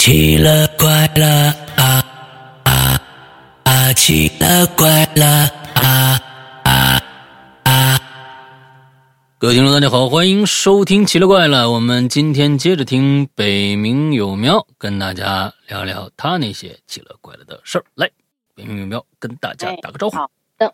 [0.00, 2.02] 奇了怪了啊
[2.64, 3.02] 啊
[3.64, 3.92] 啊！
[3.92, 5.26] 奇了怪了
[5.74, 6.18] 啊
[6.64, 7.02] 啊
[7.64, 8.00] 啊！
[9.38, 11.64] 各位听众，大家好，欢迎收听《奇了怪了》。
[11.70, 17.84] 我们今天接着听北冥有喵，跟大家聊聊他那些奇了怪了的事儿。
[17.94, 18.10] 来，
[18.54, 20.16] 北冥有喵跟大家打个招呼。
[20.16, 20.72] 好的，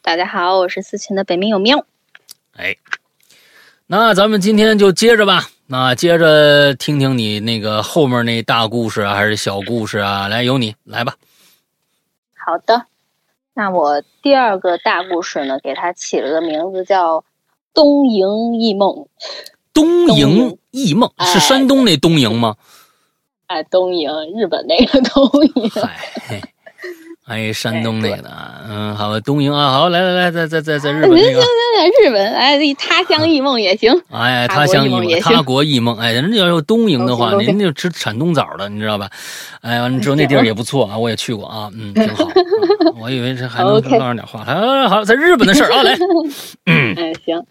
[0.00, 1.84] 大家好，我是思琴的北冥有喵。
[2.54, 2.74] 哎，
[3.86, 5.50] 那咱们今天就接着吧。
[5.68, 10.28] 那接着听听你那个后面那大故事啊，还是小故事啊？
[10.28, 11.16] 来，由你来吧。
[12.36, 12.86] 好的，
[13.52, 17.18] 那我第二个大故事呢，给它起了个名字叫
[17.74, 18.90] 《东瀛异梦》。
[19.72, 22.54] 东瀛异梦是山东那东瀛吗？
[23.46, 25.80] 哎，东瀛，日本那个东瀛。
[25.80, 26.42] 嗨。
[27.26, 28.30] 哎，山东那个，
[28.68, 31.40] 嗯，好，东营啊，好，来来来，在在在在日本那个，
[32.04, 39.10] 日本，哎，他乡异梦也行，哎，他乡异梦，他国异梦，哎，人家要是东营的话，您就吃产冬枣的，你知道吧？
[39.60, 42.28] 哎，完了之后那地儿也不错啊，我也去过啊，嗯，挺好。
[43.00, 45.96] 我以为这还能唠上点话，好，好，在日本的事儿啊，来，
[46.66, 47.44] 嗯，哎，行，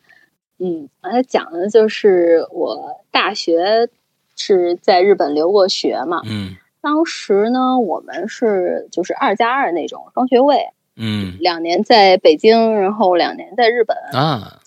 [0.59, 3.89] 嗯，我才讲的就是我大学
[4.37, 6.55] 是在日本留过学嘛，嗯。
[6.85, 14.61] 当时呢，我们是就是二加二那种双学位，嗯，两年在北京，然后两年在日本啊，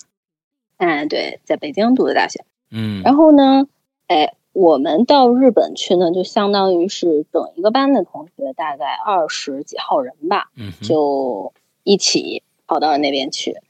[0.75, 3.67] 哎，对，在北京读的大学，嗯，然后呢，
[4.07, 11.53] 哎，我们到日本去呢，就相当于是整一个班的同学，大概二十几号人吧，嗯，就
[11.83, 13.61] 一起跑到那边去，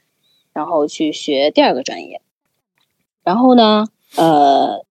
[0.53, 2.19] 然后去学第二个专业，
[3.23, 3.85] 然后呢，
[4.17, 4.83] 呃。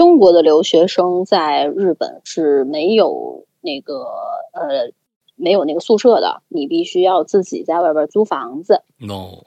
[0.00, 4.06] 中国的留学生在日本是没有那个
[4.54, 4.90] 呃
[5.36, 8.82] 没有那个宿舍的，你必须要自己在外边租房子。
[8.96, 9.44] no，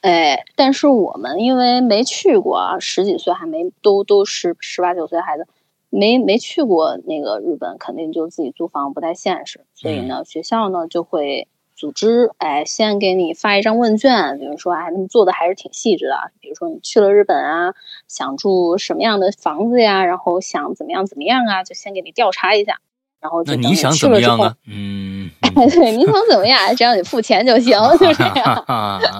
[0.00, 5.46] 哎，但是我们因为没去过，十几岁还没都都十十八九岁孩子，
[5.90, 11.46] 没没去过那个日本，肯定就自己租房不太现实，所以呢，学校呢就会。
[11.82, 16.30] 组织哎，先给你发一张问卷，比如说哎，他们做的还是挺细致的。
[16.40, 17.74] 比如说你去了日本啊，
[18.06, 20.04] 想住什么样的房子呀？
[20.04, 21.64] 然后想怎么样怎么样啊？
[21.64, 22.78] 就先给你调查一下。
[23.20, 24.54] 然后那你想怎么样啊？
[24.70, 26.72] 嗯，对，你想怎么样？
[26.76, 28.64] 只要你付钱就行，就这样。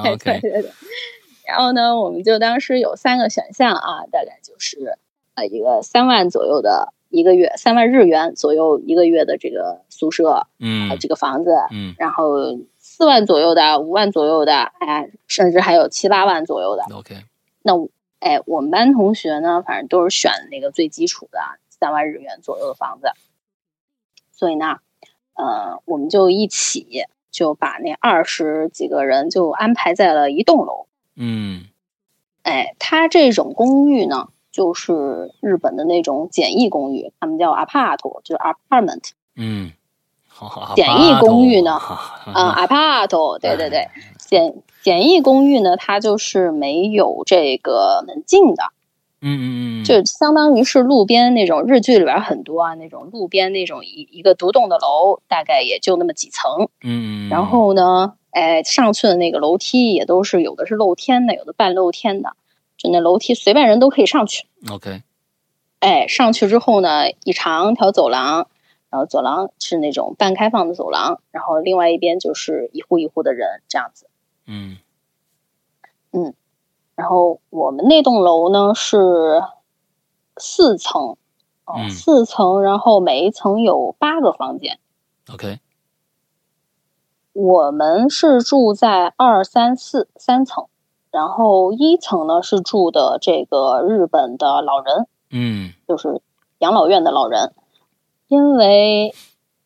[0.04, 0.70] OK，对对对。
[1.44, 4.98] 然后呢，我们就当时有三个选项啊，大概就是
[5.34, 6.92] 呃一个三万左右的。
[7.12, 16.84] 一个月三万日元左右一个月的这个宿舍，嗯，这个房子，嗯，然后四万左右的，五万左右的，哎，甚至还有七八万左右的。
[16.96, 17.16] OK，
[17.60, 17.74] 那
[18.18, 23.12] 哎，我们班同学呢，反正都是选那个最基础的三万日元左右的房子。
[24.32, 24.78] 所以呢，
[25.34, 30.86] 呃，我们就一起就把那二十几个人就安排在了一栋楼。
[31.14, 31.66] 嗯，
[32.42, 34.30] 哎，他这种公寓呢。
[34.52, 39.10] 就是日本的那种简易公寓，他们叫 apart，就是 apartment。
[39.34, 39.72] 嗯，
[40.28, 40.74] 好好。
[40.74, 48.64] 简易公寓呢，啊，apart，对对对，简简易公寓呢，它就是没有这个门禁的。
[49.22, 49.84] 嗯嗯嗯。
[49.84, 56.69] 就相当于是路边那种日剧里边很多啊，那种路边那种一一个独栋的楼，大概也就那么几层。
[56.84, 57.28] 嗯。
[57.30, 62.34] 然后呢，哎，上去的那个楼梯也都是有的是露天的，有的半露天的。
[62.82, 64.48] 就那楼梯，随便人都可以上去。
[64.69, 65.04] OK，
[65.78, 68.48] 哎，上去之后呢，一长条走廊，
[68.91, 74.09] 然后走廊是那种半开放的走廊，然后另外一边就是一户一户的人这样子。
[74.47, 74.78] 嗯
[76.10, 76.34] 嗯，
[76.97, 79.41] 然后我们那栋楼呢是
[80.37, 81.16] 四层，
[81.64, 84.81] 哦，四层，然后每一层有八个房间。
[85.32, 85.60] OK，
[87.32, 90.66] 我们是住在二三四三层。
[91.12, 96.20] 然后一层呢是住的这个日本的老人，嗯，就是
[96.58, 97.52] 养老院的老人。
[98.28, 99.14] 因为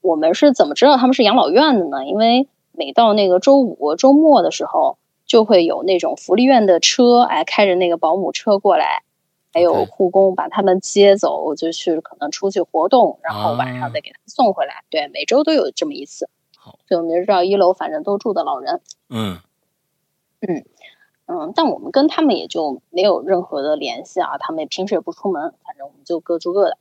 [0.01, 2.05] 我们是怎么知道他们是养老院的呢？
[2.05, 9.05] 因为每到那个周五、周末的时候，就会有那种福利院的车，哎，开着那个保姆车过来，
[9.53, 14.83] 还有护工把他们接走，就去可能出去活动，然后晚上再给他送回来。
[14.91, 16.29] 对，每周都有这么一次。
[16.57, 18.81] 好，所以我们就知道一楼反正都住的老人。
[19.11, 19.39] 嗯
[20.41, 20.65] 嗯。
[21.27, 26.79] 嗯，但我们跟他们也就没有任何的联系啊，他们平时也不出门，反正我们就各住各的。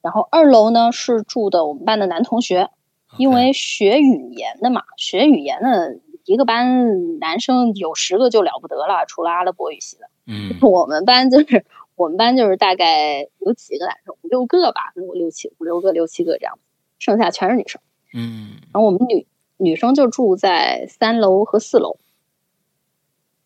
[0.00, 2.70] 然后二楼呢是住的我们班的男同学，
[3.18, 10.08] 因为学语言的嘛，学语言的一个班男生有十个就了不得了，除了阿拉伯语系的。
[10.26, 16.58] 嗯， 我们班就是我们班就是大概有几个男生，五六个吧，五六七五六个六七个这样，
[16.98, 17.82] 剩下全是女生。
[18.14, 19.26] 嗯，然后我们女
[19.58, 21.98] 女生就住在三楼和四楼。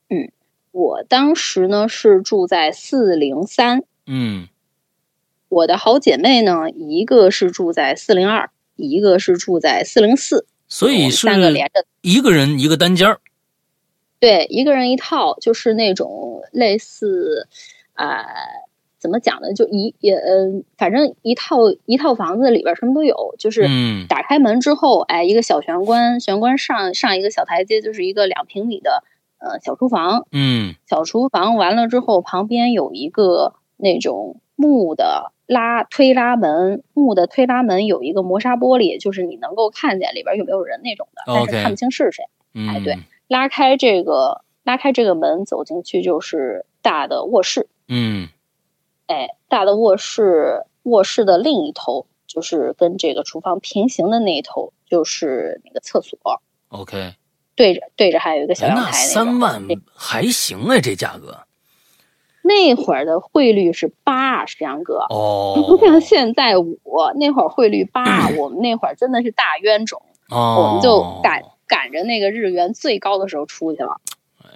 [0.08, 0.30] 嗯，
[0.72, 3.84] 我当时呢是住在四零三。
[4.06, 4.48] 嗯，
[5.48, 13.20] 我我的好姐妹呢，一个是住在四零二，一个是住在四零四，所以是三个连着，一个人一个单间儿。
[14.20, 17.48] 对，一个人一套，就是那种类似，
[17.94, 18.24] 呃，
[18.98, 19.52] 怎么讲呢？
[19.52, 21.56] 就一也呃，反正一套
[21.86, 23.68] 一套房子里边什么都有，就是
[24.08, 29.02] 打开门之后，哎，一个小玄关，玄关上上一个小台阶，就是一个两平米的
[29.38, 30.26] 呃小厨房。
[30.32, 42.24] 嗯，小厨房完了之后，旁边有一个那种木的拉推拉门，木的推拉门有一个磨砂玻璃，就是你能够看见里边有没有人那种的，但是看不清是谁。
[42.54, 42.98] 哎，对。
[43.28, 47.68] 拉开这个，拉开这个门，走进去就是大的卧室。
[47.86, 48.28] 嗯，
[49.06, 56.18] 哎，大的卧室，卧室的另一头就是跟这个厨房平行的那一头就是那个厕所。
[56.68, 57.12] OK，
[57.58, 58.84] 对着对着还有一个小阳台。
[58.84, 59.62] 那三万
[59.92, 61.40] 还行哎，这价格。
[62.42, 65.00] 那会儿的汇率是八，石阳哥。
[65.10, 66.78] 哦，不像现在五，
[67.16, 70.00] 那会儿汇率八，我们那会儿真的是大冤种。
[70.30, 71.42] 哦，我们就赶。
[71.68, 74.00] 赶着那个日元最高的时候出去了，
[74.42, 74.48] 哎，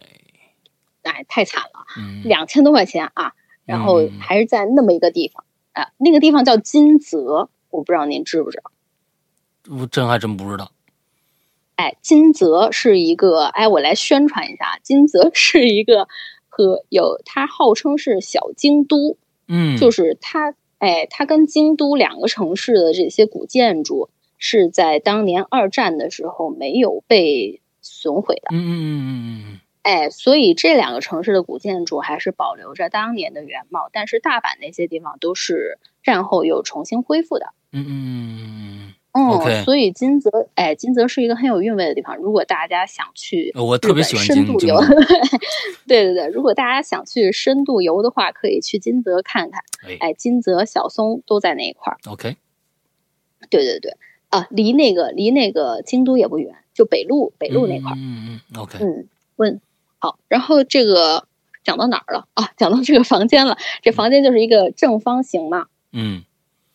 [1.03, 1.85] 哎，太惨了，
[2.25, 3.35] 两千多块钱啊！
[3.67, 8.71] 然后还是在那么一个地方啊，那个地方叫金泽，我不知道您知不知道？
[9.79, 10.71] 我真还真不知道。
[11.77, 16.09] 哎，金泽是一个，哎，我来宣传一下，金泽是一个
[16.49, 19.17] 和有，它号称是小京都，
[19.49, 24.11] 嗯，就是它，哎，它跟京都两个城市的这些古建筑。
[24.45, 38.95] 是在当年二战的时候没有被损毁的，嗯嗯嗯嗯嗯，哎，所以这两个城市的古建筑还是保留着当年的原貌，但是大阪那些地方都是战后又重新恢复的，嗯嗯嗯，
[39.64, 42.17] 所以金泽，哎，金泽是一个很有韵味的地方。
[42.17, 44.81] 如果大家想去，我特别喜欢深度游，
[45.87, 49.62] 对对对，如果大家想去深度游的话，可以去金泽看看，
[50.00, 52.37] 哎，金泽、小松都在那一块儿，OK，
[53.50, 53.97] 对对对。
[54.31, 57.97] 啊，离那个离那个京都也不远，就北路北路那块儿。
[57.99, 58.79] 嗯嗯，OK。
[58.81, 59.06] 嗯，
[59.37, 59.61] 问
[59.99, 61.29] 好，然后这个
[61.62, 62.49] 讲到哪儿了啊？
[62.56, 63.58] 讲到这个房间了。
[63.82, 65.67] 这房间就是一个正方形嘛。
[65.93, 66.23] 嗯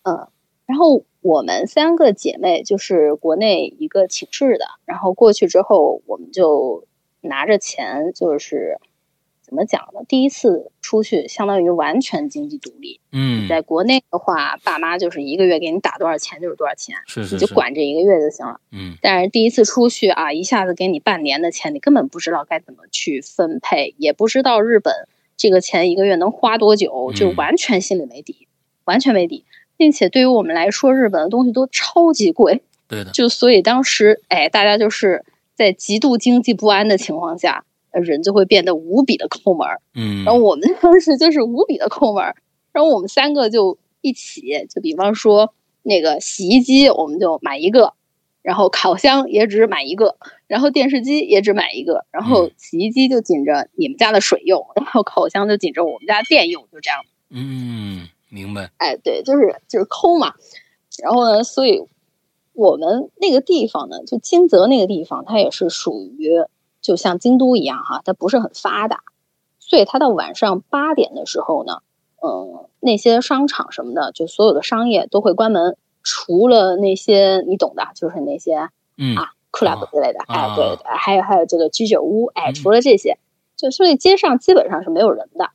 [0.03, 0.27] 嗯，
[0.67, 6.85] 然后我们三个姐妹就是国内一个寝室的，然后过去之后，我们就
[7.21, 8.79] 拿着钱，就是。
[9.49, 10.01] 怎么讲呢？
[10.09, 12.99] 第一次出去，相当于完全经济独立。
[13.13, 18.59] 嗯，在国内的话，爸妈就是一个月给你打多少钱就是多少钱，是是，你就管这一个月就行了。
[18.73, 24.93] 嗯，但是第一次出去啊，一下子给你半年的钱，你根本不知道该怎么去分配，也不知道日本
[25.37, 28.49] 这个钱一个月能花多久，就完全心里没底，
[28.83, 29.45] 完全没底。
[29.77, 32.61] 并且对于我们来说，日本的东西都超级贵。
[32.89, 35.23] 对的，就所以当时，哎，大家就是
[35.55, 37.63] 在极度经济不安的情况下。
[37.93, 42.35] 人就会变得无比的抠门儿，嗯，然后我们 当时就是无比的抠门儿，
[42.71, 45.51] 然后我们三个就一起，就比方说
[45.81, 47.93] 那个洗衣机，我们就买一个，
[48.43, 50.15] 然后烤箱也只买一个，
[50.45, 57.03] 然后电视机也只买一个，然后洗衣机就紧着你们家的水用，然后烤箱就紧着我们家电用，就这样。
[57.31, 58.71] 嗯，明白。
[58.77, 60.33] 哎，对，就是就是抠嘛，
[61.01, 61.87] 然后呢，所以
[62.53, 66.45] 我们那个地方呢，就金泽那个地方，它也是属于。
[66.79, 69.01] 就像京都一样哈，它不是很发达，
[69.59, 71.81] 所以它到晚上八点的时候呢，
[72.21, 83.17] 嗯，那些商场什么的，就所有的商业都会关门，除了那些你懂的，就是那些嗯啊，club 之类的，哎，对对，还有还有这个居酒屋，哎，除了这些，
[83.57, 85.49] 就所以街上基本上是没有人的。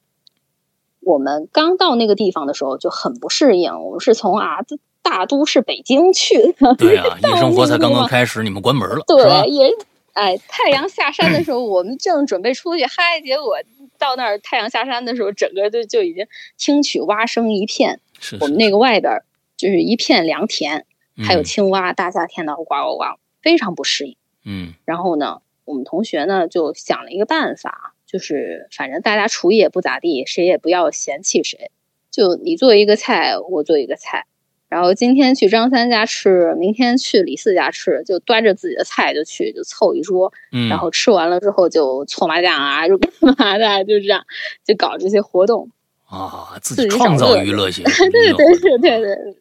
[1.04, 4.58] 我们刚到那个地方的时候就很不适应，我们是从啊
[5.02, 9.70] 大都市北京去的，对啊， 夜生活才刚刚开始，你们关门了，对，也。
[10.14, 13.56] 哎，太阳下山的时候，我们正准备出去嗨，结果
[13.98, 16.26] 到那儿太阳下山的时候，整个就就已经
[16.58, 17.98] 听取蛙声一片。
[18.20, 19.22] 是我们那个外边
[19.56, 20.84] 就是一片良田，
[21.26, 23.04] 还有青蛙，大夏天的呱呱呱，
[23.40, 24.16] 非常不适应。
[24.44, 24.74] 嗯。
[24.84, 31.70] 然后呢，我们同学呢就想了一个办法，就是反正大家厨艺也不咋地，谁也不要嫌弃谁，
[32.10, 34.26] 就你做一个菜，我做一个菜。
[34.68, 40.32] 然后今天去张三家吃，明天去李四家吃，就端着自己的菜就去，就凑一桌，
[40.70, 44.24] 然后吃完了之后就搓麻将啊，就干嘛的，就这样，
[44.64, 45.68] 就搞这些活动
[46.06, 47.84] 啊，自己创造娱乐性。
[48.10, 49.34] 对对对对对对，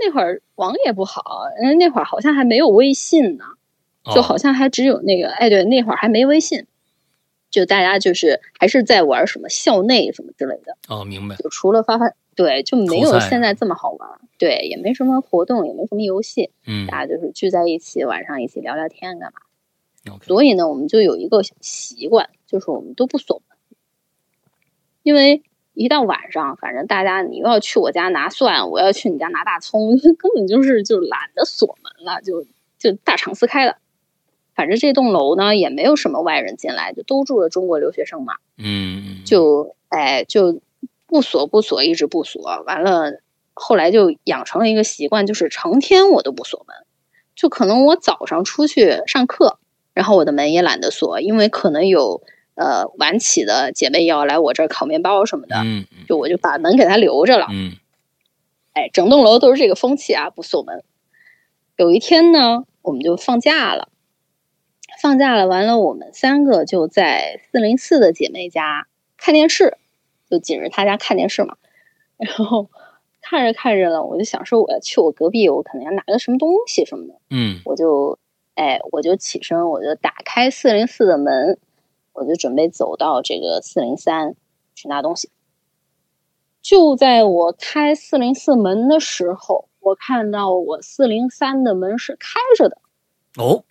[0.00, 3.44] 那会儿网也不好，嗯，那会儿好像还没有微信呢，
[4.14, 6.66] 就好像还只有那个，哎，对，那会儿还没微信，
[7.52, 10.76] 就大家就是还是在玩什么校内什么之类的。
[10.88, 11.36] 哦，明白。
[11.36, 12.12] 就除了发发。
[12.34, 14.08] 对，就没有现在这么好玩。
[14.38, 16.50] 对，也没什么活动，也没什么游戏。
[16.66, 20.18] 嗯，大家就是聚在一起，晚上一起聊聊天，干嘛？
[20.22, 23.58] 所以呢，我们就有一个习惯，就是我们都不锁门，
[25.02, 25.42] 因为
[25.74, 32.46] 一到晚上，反正大家你又要去我家拿蒜，我要去你家拿大葱， 根本就是就懒得锁门了，就
[32.78, 33.76] 就大敞四开的。
[34.54, 38.34] 反正这栋楼呢也没有什么外人进来，就都住了中国留学生嘛。
[38.58, 40.60] 嗯，就哎就
[41.06, 42.62] 不锁不锁，一直不锁。
[42.66, 43.20] 完了
[43.54, 46.76] 后来就养成了一个习惯，就是成天我都不锁门。
[47.34, 49.58] 就可能我早上出去上课，
[49.94, 52.22] 然后我的门也懒得锁，因为可能有。
[52.54, 57.72] 呃，晚起的姐妹要来我这儿烤面包什么的，嗯，就我就把门给她留着了，嗯，
[58.74, 60.84] 哎，整栋楼都是这个风气啊，不锁门。
[61.76, 63.88] 有一天呢，我们就放假了，
[65.02, 69.76] 放假了，完了，我们三个就在四零四的姐妹家看电视，
[70.30, 71.56] 就紧着她家看电视嘛。
[72.18, 72.70] 然后
[73.20, 78.16] 看着看着了，我就想说我要去我隔壁，我可能要拿个什么东西什么的，嗯，我就
[78.54, 81.58] 哎，我就起身，我就打开四零四的门。
[82.14, 84.36] 我就准备走到这个四零三
[84.74, 85.30] 去拿东西。
[86.60, 92.76] 就在我开四零四门的时候，我看到我四零三的门是开着的。
[93.38, 93.64] 哦，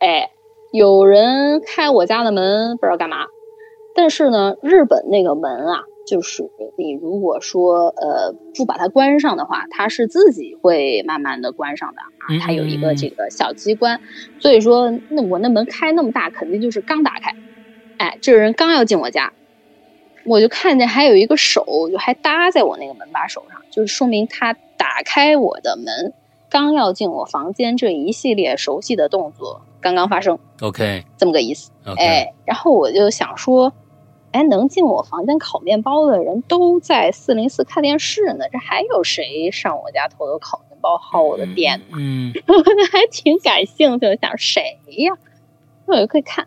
[0.00, 0.30] 哎，
[0.72, 3.26] 有人开我家的门，不知道干嘛。
[3.94, 5.84] 但是呢，日本那个门啊。
[6.06, 12.40] 就是你如果说呃不把它关上的话，它是自己会慢慢的关上的啊。
[12.40, 14.00] 它有一个这个小机关，
[14.40, 17.36] 所以说那我那门开那么大，肯定就是刚打开。
[17.98, 19.32] 哎，这个人刚要进我家，
[20.24, 26.12] 我就看见还有一个手就还搭在我那个门把手上，就是说明他打开我的门，
[26.50, 30.38] 刚要进我房间，这一系列熟悉的动作刚刚发生。
[30.60, 31.70] OK，这么个意思。
[31.96, 33.72] 哎，然后我就想说。
[34.32, 41.96] 哎，能进我房间烤面包的人都在四零四看电视呢，这还有谁上我家偷偷烤面包、薅我的电呢？
[41.98, 42.32] 嗯，
[42.92, 45.14] 还挺感兴趣，想谁呀？
[45.84, 46.46] 那我就可以看。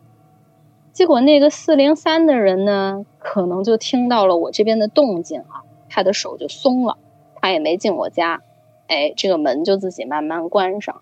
[0.94, 6.98] 结果那个四零三的人呢，可能就听到了我这边的动静啊，他的手就松了，
[7.42, 8.42] 他也没进我家。
[8.88, 11.02] 哎，这个门就自己慢慢关上，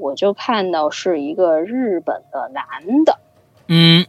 [0.00, 3.18] 我就看到是一个日本的男的。
[3.68, 4.06] 嗯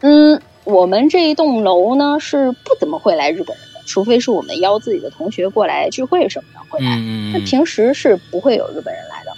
[0.00, 0.40] 嗯。
[0.64, 6.98] 我们这一栋楼呢是不怎么会来日本人的，除非是我们邀自己的同学过来聚会什么的会来。
[7.34, 9.32] 那平时是不会有日本人来的。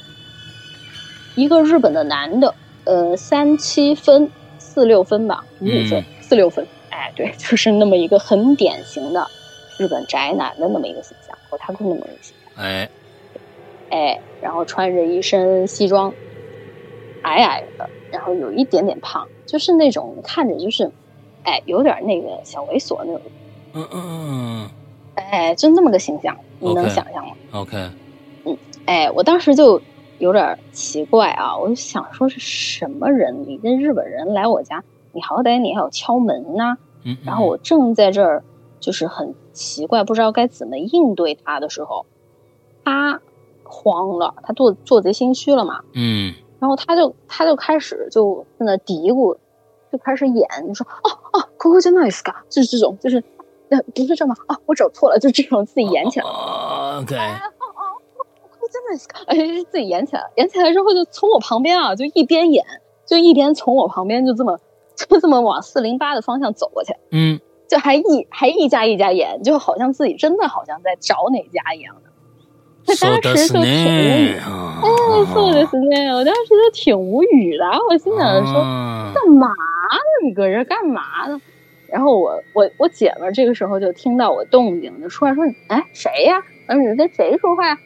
[1.34, 9.26] 一个日本的男的，呃，三七分、四六分吧，五五分、四六分，哎，对， 就是那么一个很典型的
[9.80, 12.64] 日本宅男的那么一个形象，和他那么一个形象。
[12.64, 12.88] 哎，
[13.90, 16.12] 哎，然后穿着一身西装，
[17.22, 20.92] 矮矮的，然后有一点点胖，就是那种看着就是。
[21.48, 23.22] 哎，有点那个小猥琐那种，
[23.72, 24.70] 嗯嗯嗯，
[25.14, 27.76] 哎，就那么个形象，你能想象吗？OK，
[28.42, 29.80] 嗯，哎，我当时就
[30.18, 33.44] 有点奇怪啊，我就想说是什么人？
[33.46, 36.78] 你跟日本人来我家，你好歹你还有敲门呐。
[37.04, 38.42] 嗯，然后我正在这儿
[38.80, 42.06] 就是很奇怪，不知道该怎么应对他的时候，
[42.82, 43.22] 他
[43.68, 45.80] 慌了，他做做贼心虚了嘛。
[45.94, 49.36] 嗯，然后他就他就开始就在那嘀咕。
[49.92, 53.22] 就开始演，就说哦哦，Coco 真 nice 噶，就是这种，就是
[53.68, 54.34] 那不是这吗？
[54.48, 56.26] 啊，我找错了，就这种自己演起来。
[56.26, 57.16] OK。
[57.16, 57.82] 哦哦
[58.50, 59.36] ，Coco 真 nice 噶，哎，
[59.70, 62.66] 自己演起来，演起来之后就从我旁边啊，就一边演，
[63.06, 64.58] 就一边从我旁边就这么
[64.96, 66.92] 就这么往四零八的方向走过去。
[67.12, 67.40] 嗯。
[67.68, 72.05] 就还一还一家一家演，就好像自己真的好像在找哪家一样的。
[72.85, 76.11] 他 当时就挺无语，哎，そうですね。
[76.13, 78.53] 我当时就挺无语的，我心想说，
[79.13, 79.53] 干嘛呢？
[80.23, 81.39] 你搁这干嘛呢？
[81.87, 86.41] 然后我我我姐们这个时候就听到我动静，就出来说，哎，谁呀？
[86.67, 87.77] 嗯，你跟谁说话？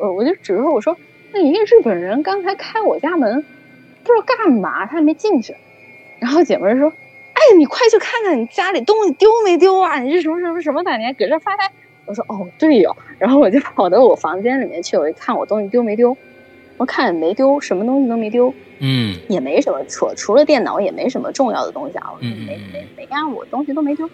[0.00, 0.96] 我我就指着我说，
[1.32, 3.44] 那一个日本人刚才开我家门，
[4.04, 5.54] 不知道干嘛，他还没进去。
[6.18, 9.98] 然后姐们说，哎，你快去看看你家里东西丢没丢啊？
[9.98, 11.70] 你这什么什么什么的，你还搁这发呆？
[12.07, 16.15] 我说哦对哟，然后我就跑到我房间里面去，我一看我东西丢没丢，
[16.77, 22.29] 我看没丢，什么东西都没丢，嗯，也没什么，除除了电脑也没什么重要的东西啊，我没
[22.71, 24.09] 没没干，我东西都没丢，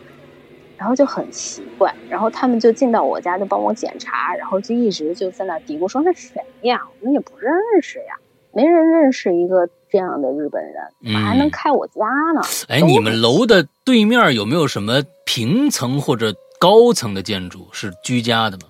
[0.77, 8.15] 然后就很奇怪，然后他们就进到我家就帮我检查，然后就一直就在那嘀咕说那谁呀，我们也不认识呀，
[8.51, 10.73] 没人认识一个这样的日本人，
[11.03, 12.41] 怎么还能开我家呢？
[12.69, 16.33] 哎，你们楼的对面有没有什么平层或者？
[16.63, 18.69] 高层的建筑是居家的吗？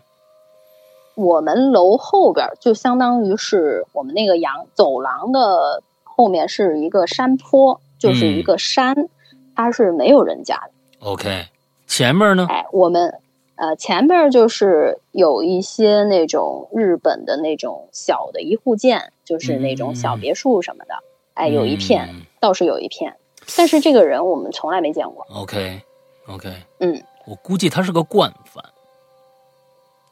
[1.13, 8.95] 我们楼后边就相当于是我们那个阳走廊的后面是一个山坡，就是一个山，
[9.55, 10.71] 它是没有人家的。
[11.07, 11.45] OK，
[11.85, 12.47] 前面呢？
[12.49, 13.19] 哎，我们
[13.57, 20.95] 呃前面就是有一些那种日本的那种小的一户建，就是那种小别墅什么的。
[21.35, 22.09] 哎，有一片
[22.39, 23.15] 倒是有一片，
[23.55, 25.27] 但是这个人我们从来没见过。
[25.29, 25.79] OK。
[26.25, 28.63] OK，嗯，我估计他是个惯犯。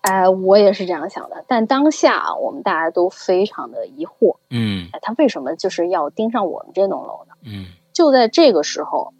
[0.01, 1.45] 哎，我也是这样想的。
[1.47, 7.35] 但当下我们大家都非常的疑惑，嗯，哎，他为什么就是要盯上我们这栋楼呢？
[7.45, 9.13] 嗯，就在这个时候，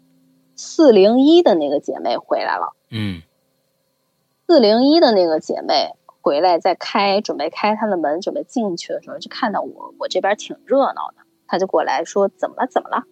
[0.56, 2.72] 四零一的那个姐妹回来了。
[2.90, 3.22] 嗯，
[4.48, 12.66] 四零一的那个姐妹回来，在开准备开她的门，准备进去的时候，就看到我，我这边挺热闹的，她就过来说：“怎么了？
[12.66, 13.04] 怎么了？”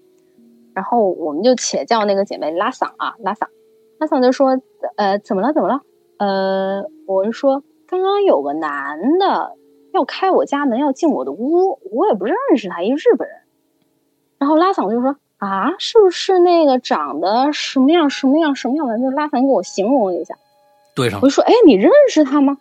[0.75, 3.47] 然后我们就且叫那个姐妹拉嗓啊，拉嗓，
[4.01, 4.59] 拉桑就说
[4.97, 5.53] ：“呃，怎么了？
[5.53, 5.83] 怎么了？”
[6.17, 9.59] 呃，我是说，刚刚有个男的
[9.93, 13.37] 要开我家门，要进我的屋，我也不认识他，一日本人。
[14.39, 20.35] 然后拉桑就说：“啊，是不是那个长得什么样什么样什么样的？”就拉桑给我形容了一下。
[20.95, 22.57] 对上我就说：“哎，你认识他吗？”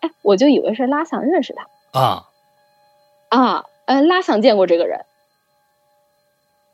[0.00, 2.24] 哎，我就以为是拉桑认识他啊
[3.28, 5.04] 啊，呃，拉桑见过这个人。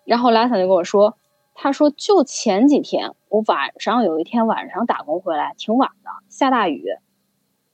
[0.04, 1.16] 然后拉桑就跟我说
[1.54, 6.84] ：“他说就前几天，我晚上有一天晚上打工回来，挺晚的，下大雨，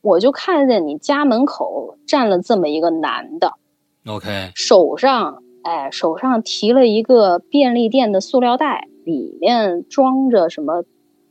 [0.02, 3.54] 我就看见你家门口站了这么一个男的
[4.06, 10.84] ，OK，手上哎手上提了一个便利店的塑料袋，里面装着什么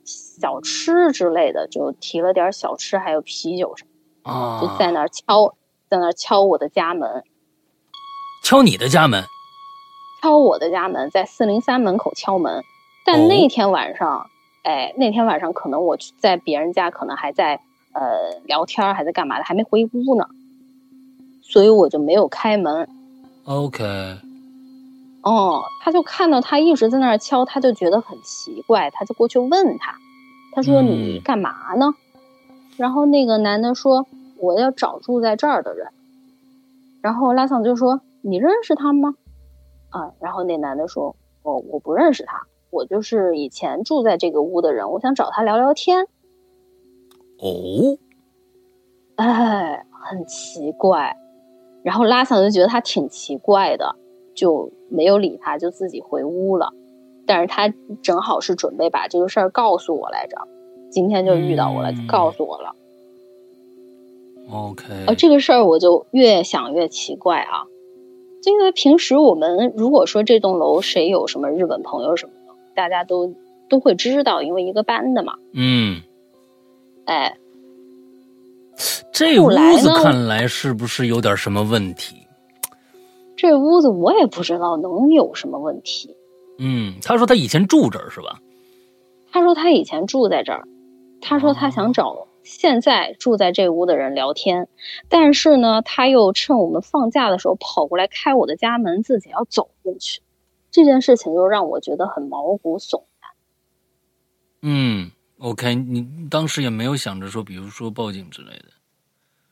[0.03, 3.85] 小吃之类的，就提了点小吃，还有啤酒什
[4.23, 5.55] 么，啊，就在那儿敲，
[5.87, 7.23] 在那儿敲我的家门，
[8.43, 9.23] 敲你的家门，
[10.21, 12.63] 敲我的家门，在四零三门口敲门。
[13.05, 14.29] 但那天晚上，
[14.63, 17.61] 哎，那天晚上可能我去在别人家，可能还在
[17.93, 20.27] 呃聊天，还在干嘛的，还没回屋呢，
[21.41, 22.87] 所以我就没有开门。
[23.45, 23.83] OK，
[25.23, 29.95] 哦，他就看到他一直在那儿敲，他就觉得很奇怪，他就过去问他，
[30.51, 31.95] 他说：“嗯你干嘛呢？”
[32.77, 34.05] 然后那个男的说
[34.37, 35.87] ：“我要找住在这儿的人。”
[37.01, 39.15] 然后拉桑就说：“你认识他吗？”
[39.89, 46.05] 啊，然后那男的说：“我我不认识他，我就是以前住在这个屋的人，我想找他聊聊天。
[47.39, 47.97] 哦，”
[49.17, 51.15] 哎，很奇怪。
[51.83, 53.95] 然后拉桑就觉得他挺奇怪的，
[54.35, 56.73] 就没有理他，就自己回屋了。
[57.25, 60.47] 但是他正好是准备把这个事儿告诉我来着，
[60.89, 62.75] 今天就遇到我了，嗯就告诉我了。
[64.51, 67.65] OK，呃，这个事儿我就越想越奇怪啊，
[68.41, 73.33] 就因为平时我们如果说这栋楼谁有什么日本朋友什么的，大家都
[73.69, 75.33] 都会知道，因为一个班的嘛。
[75.53, 76.01] 嗯，
[77.05, 77.37] 哎，
[79.11, 82.15] 这屋子看来是不是有点什么问题？
[83.35, 86.15] 这屋子我也不知道能有什么问题。
[86.57, 88.39] 嗯，他说他以前住这儿是吧？
[89.31, 90.63] 他说他以前住在这儿，
[91.21, 94.67] 他说他想找现在住在这屋的人聊天，
[95.07, 100.21] 但是呢，他又趁我们放假的时候跑过来开我的家门，自己要走进去。
[100.71, 103.31] 这件事情就让我觉得很毛骨悚然。
[104.61, 108.65] 嗯，OK，你当时也没有想着说，比如说报警之类的。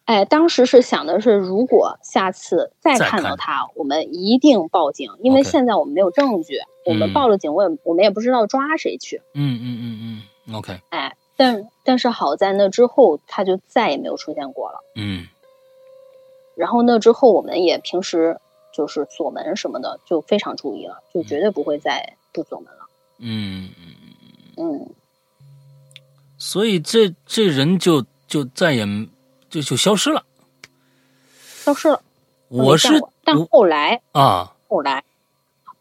[0.05, 9.21] 哎，当时是想的是，如果下次再再看看到他，我们一定报警，因为现在我们没有证据，我们嗯报了警，我也我们也不知道抓谁去。
[9.33, 14.79] 嗯嗯嗯嗯，OK，哎，但但是好在那之后他就再也没有出现过了。
[14.95, 15.27] 嗯
[16.55, 18.39] 然后那之后，我们也平时
[18.73, 22.79] 就是锁门什么的就非常注意了，就绝对不会再不锁门了。
[23.19, 23.69] 嗯
[24.57, 24.89] 嗯，嗯，
[26.39, 28.83] 所以这这人就就再也
[29.51, 30.25] 就就消失了。
[31.63, 32.01] 消失了。
[32.47, 32.87] 我是
[33.23, 35.03] 但后来啊，后来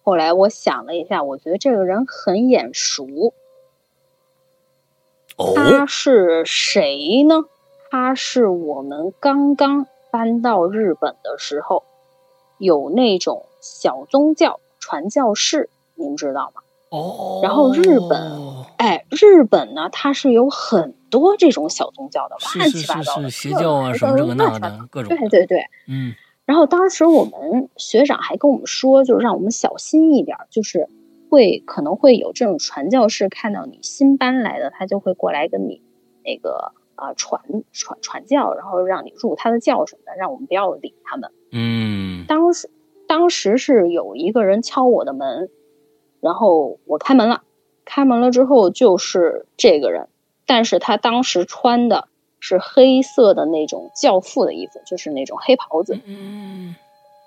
[0.03, 3.33] 后来我想了一下，我觉得这个人很眼熟。
[5.37, 7.45] 哦，他是谁呢？
[7.91, 11.85] 他是我们刚刚搬到日本的时候，
[12.59, 16.63] 有那种小宗教传教士，您知道吗？
[16.91, 18.33] 哦，然后日本
[18.79, 25.65] 哎，日本呢，它是有很多这种小宗教的，乱七八糟邪教啊，什么这个那的，各种对对对。
[25.89, 30.89] 嗯然后当时我们学长还跟我们说，就是让我们小心一点儿，就是
[31.31, 35.83] 会可能会有这种传教士看到你新搬来的，他就会过来跟你
[36.25, 41.31] 那个啊、传传传教，然后让你入他的教什么的，让我们不要理他们。
[41.53, 42.25] 嗯。
[42.27, 42.71] 当时
[43.07, 45.49] 当时是有一个人敲我的门，
[46.21, 47.43] 然后我开门了，
[47.85, 50.09] 开门了之后就是这个人，
[50.47, 52.09] 但是他当时穿的
[52.41, 56.75] 是黑色的那种教父的衣服，就是那种黑袍子，嗯，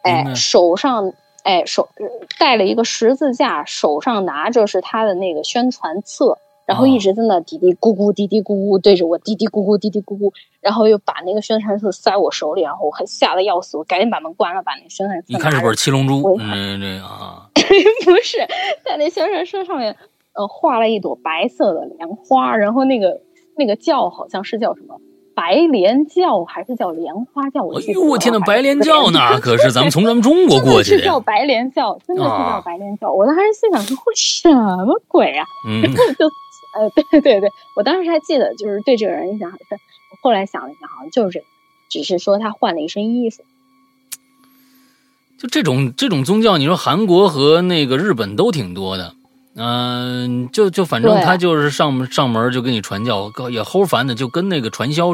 [0.03, 1.13] 哎，手上
[1.49, 1.89] 哎手
[2.37, 6.87] 带了一个十字架，手上拿着是他的那个宣传册，然后哦。
[6.87, 10.31] 一直在那嘀嘀咕咕嘀嘀咕咕对着我嘀嘀咕咕嘀嘀咕咕，
[10.61, 17.49] 然后又把那个宣传册塞我手里，然后我还吓得要死，我赶紧把门关了，把那宣传册你看是拿着本七龙珠我，嗯这啊，
[18.05, 18.37] 不是
[18.85, 19.95] 在那宣传册上面，
[20.33, 23.21] 呃，画了一朵白色的莲花，然后那个
[23.57, 25.01] 那个叫好像是叫什么
[25.39, 27.65] 白莲教还是叫莲花教？
[27.69, 29.39] 哎呦，我天呐，白莲教呢？
[29.39, 33.09] 可是咱们从咱们中国过去的，是叫白莲教，真的是叫白莲教。
[33.09, 35.45] 我当时心想说，什么鬼啊？
[35.65, 35.81] 嗯，
[36.19, 36.27] 就
[36.75, 39.79] 呃，对对对，我当时还记得，就是对这个人印象很深。
[40.21, 41.45] 后来想了想，好像就是这个，
[41.87, 43.41] 只是说他换了一身衣服。
[45.37, 49.13] 就这种这种宗教，你说韩国和那个日本都挺多的，
[49.61, 55.13] 嗯，就就反正他就是上上门就给你传教，也齁烦的，就跟那个传销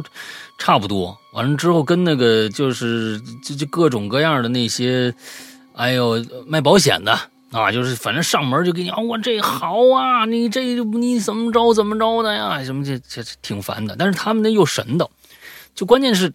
[0.59, 1.17] 差不多。
[1.33, 5.11] 完了之后跟那个就是就就各种各样的那些，
[5.75, 7.11] 哎呦卖保险的
[7.51, 13.95] 啊，就是反正上门就给你啊，我这好啊，你这你怎么着怎么着的呀，什么这这挺烦的。
[13.97, 15.09] 但是他们那又神的，
[15.73, 16.31] 就关键是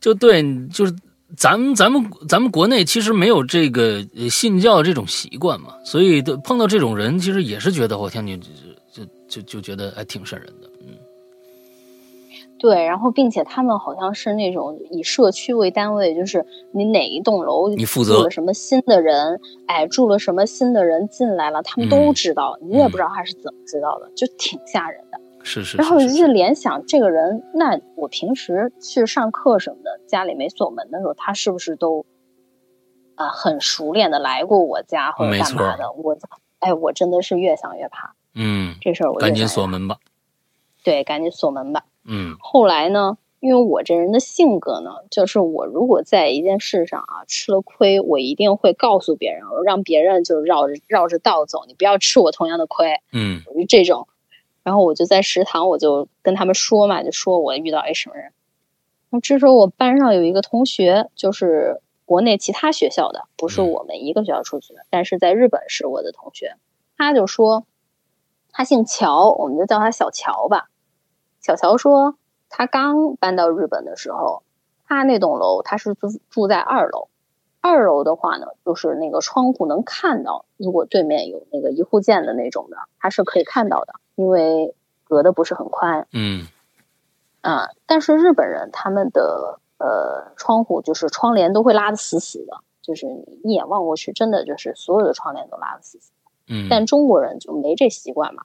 [0.00, 0.96] 就对就是。
[1.36, 8.48] 咱们咱们咱们国内其实没有这个信教这种习惯嘛，所以碰到这种人，其实也是觉得我天，你就
[8.92, 10.94] 就就就觉得还挺瘆人的，嗯。
[12.58, 25.18] 对，然后并且他们好像是那种以社区为单位，就是你哪一栋楼你负责了什么新的人，哎，住了什么新的人进来了，他们都知道，你也不知道他是怎么知道的，就挺吓人的。
[25.42, 32.04] 是是，然后就联想这个人，那我平时去上课什么的，家里没锁门的时候，他是不是都
[33.14, 35.90] 啊很熟练的来过我家或者干嘛的？
[35.92, 36.16] 我
[36.58, 38.14] 哎，我真的是越想越怕。
[38.34, 39.96] 嗯，这事儿我赶紧锁门吧。
[40.84, 41.84] 对，赶紧锁门吧。
[42.04, 42.36] 嗯。
[42.38, 53.00] 后来呢，因为我这人的性格呢，就是我如果在一件事上啊吃了亏，我一定会告诉别人，让别人就是绕着绕着道走，你不要吃我同样的亏。
[53.12, 54.06] 嗯，属于这种。
[54.62, 58.32] 然后我就在食堂，我就跟他们说嘛，就说我遇到一什么人。
[59.10, 66.56] 那这时候我班上有一个同学，就是国内其他学校的，不是我们一个学校出去的，但是在日本是我的同学。
[66.96, 67.64] 他就说，
[68.52, 70.68] 他姓乔，我们就叫他小乔吧。
[71.40, 72.16] 小乔说，
[72.48, 74.42] 他刚搬到日本的时候，
[74.86, 77.08] 他那栋楼他是住住在二楼，
[77.60, 83.94] 二楼的话呢，就是那个窗户能看到，如果对面有那个一户建的那种的，他是可以看到的。
[84.14, 86.46] 因为隔的不是很宽，嗯，
[87.40, 98.44] 啊，但是日本人他们的呃窗户就是窗帘都会拉的死死的，就是你一眼望过去，真的就是所有的窗帘都拉的死死的，嗯，但中国人就没这习惯嘛。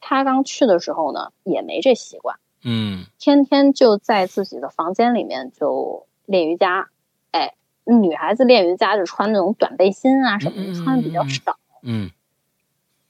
[0.00, 6.88] 他刚去的时候呢，也没这习惯，嗯，天天就在自己的房间里面就练瑜伽，
[7.32, 12.10] 哎，女孩子练瑜伽就穿那种短背心啊什么的，穿的比较少，嗯。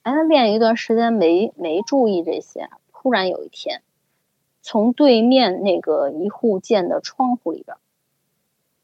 [0.03, 3.83] 哎，练一段时间没没注意这些，突然有一天，
[4.63, 7.77] 从对面那个一户建的窗户里边，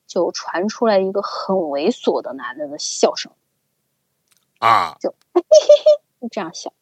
[0.07, 3.33] 就传出来一个很猥琐的男的的笑声，
[4.59, 5.49] 啊， 就嘿嘿
[6.21, 6.73] 嘿，这样笑，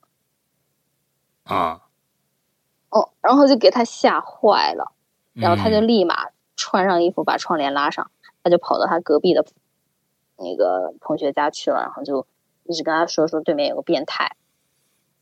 [1.45, 1.83] 啊，
[2.90, 4.92] 哦，然后就给他吓坏了，
[5.35, 8.11] 然后他就立马穿上衣服把窗帘拉上，
[8.42, 9.45] 他就跑到他隔壁的
[10.37, 12.27] 那个同学家去了，然后就。
[12.64, 14.37] 一直跟他说说对面有个变态，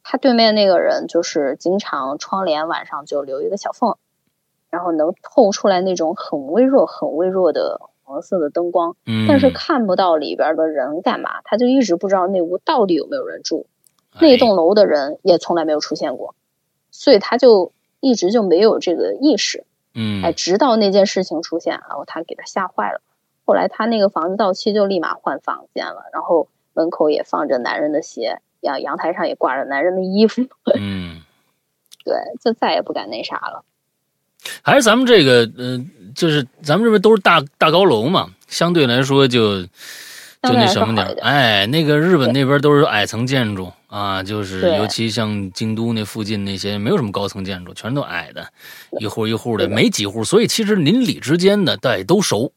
[0.03, 3.97] 他对面那个人就是经常窗帘晚上就留一个小缝，
[4.69, 8.97] 然后能透出来那种很微弱、很微弱的黄色的灯光，
[9.29, 13.67] 但是看不到里边的人干嘛，他就一直不知道那屋到底有没有人住，
[14.21, 16.35] 那栋楼的人也从来没有出现过，
[16.91, 23.01] 所以他就一直就没有这个意识，嗯，哎，直到那件事情出现，然后他给他吓坏了，
[23.45, 26.49] 后来他那个房子到期就立马换房间了，然后。
[26.75, 30.43] 门口也放着男人的鞋，阳阳台上也挂着男人的衣服。
[30.79, 31.21] 嗯，
[32.05, 33.65] 对，就再也不敢那啥了。
[34.63, 39.69] 还是咱们这个，呃，就是咱们这边都是大大高楼嘛，相对来说就就
[40.55, 48.49] 那什么点哎，那个日本那边都是矮层建筑啊，就是尤其像京都那附近那些没有什么高层建筑，全都矮的，
[48.99, 52.51] 一户一户的，没几户，所以其实邻里之间的对都熟。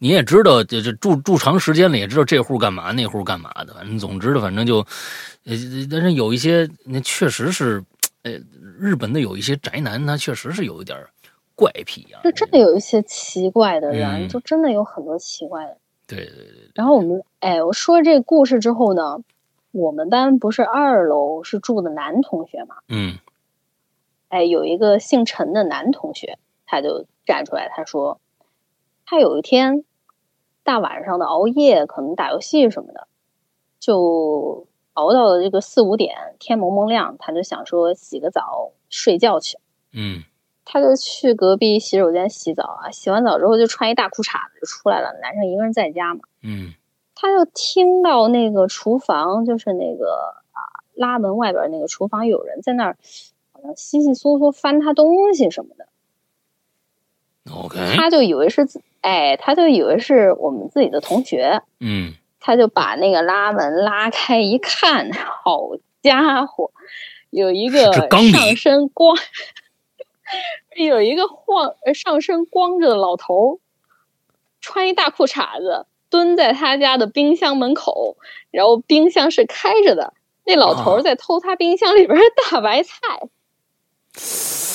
[0.00, 3.74] 你也知道，这这住住长时间了，也知道这户干嘛，那户干嘛的。
[3.74, 4.78] 反正总之的，反正就，
[5.44, 5.56] 呃，
[5.90, 7.82] 但是有一些，那确实是，
[8.22, 8.30] 呃，
[8.78, 10.96] 日本的有一些宅男，他确实是有一点
[11.56, 12.22] 怪癖啊。
[12.22, 15.76] 就真的有一些奇怪的人，就真的有很多奇怪的。
[16.06, 16.70] 对对对。
[16.74, 19.18] 然后我们，哎，我说这故事之后呢，
[19.72, 22.76] 我们班不是二楼是住的男同学嘛？
[22.86, 23.18] 嗯。
[24.28, 28.20] 哎，有一个姓陈的男同学，他就站出来，他说，
[29.04, 29.82] 他有一天。
[30.68, 33.08] 大晚上的熬夜，可能打游戏什么的，
[33.80, 39.56] 就熬到了这个四五点，天蒙蒙亮，他就想说洗个澡睡觉去。
[39.94, 40.24] 嗯，
[40.66, 45.18] 他就去隔壁洗手间洗澡啊，洗完澡之后就穿一大裤衩子就出来了。
[45.22, 46.20] 男生一个人在家嘛。
[46.42, 46.74] 嗯，
[47.14, 50.60] 他就听到那个厨房就是那个啊
[50.92, 52.98] 拉门外边那个厨房有人在那儿，
[53.52, 55.88] 好像稀稀嗦嗦翻他东西什么的。
[57.50, 61.62] OK，他就以为是自，哎，他就以为是我们自己的同学。
[61.80, 65.10] 嗯，他就把那个拉门拉开一看，
[65.44, 65.70] 好
[66.02, 66.70] 家伙，
[67.30, 69.16] 有一个上身光，
[70.76, 73.60] 有一个晃上身光着的老头，
[74.60, 78.16] 穿一大裤衩子，蹲在他家的冰箱门口，
[78.50, 82.92] 然后冰箱是开着的，那老头在偷他冰箱里边的大白菜。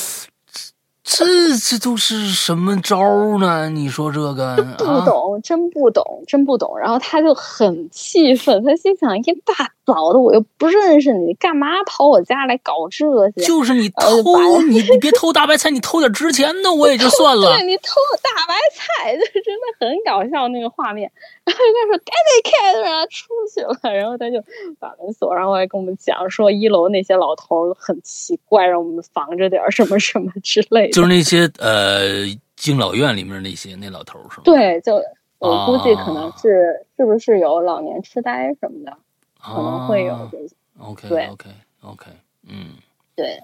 [1.15, 3.69] 这这都是什么招呢？
[3.69, 6.75] 你说这个不懂，真不懂，真不懂。
[6.79, 9.53] 然后他就很气愤，他心想：一大
[9.85, 13.05] 早的，我又不认识你，干嘛跑我家来搞这
[13.37, 13.45] 些？
[13.45, 17.57] 就是你偷，你你别偷大白菜，你偷点值钱的我也就算了。
[17.57, 21.11] 对你偷大白菜， 就真的很搞笑那个画面。
[21.45, 24.41] 然后他说：“赶紧开门，出去了。”然后他就
[24.79, 32.25] 把门锁，然后还跟我们讲说：“一楼那些老头很奇怪，让我们防着点什么什么之类的。”就是那些呃
[32.55, 34.43] 敬老院里面那些那老头是吗？
[34.45, 34.95] 对，就
[35.39, 38.97] 我估计可能是是不是有老年痴呆什么的，
[39.41, 40.55] 可能会有这些。
[40.79, 41.49] OK，对，OK
[41.81, 42.05] OK，
[42.47, 42.77] 嗯，
[43.15, 43.41] 对，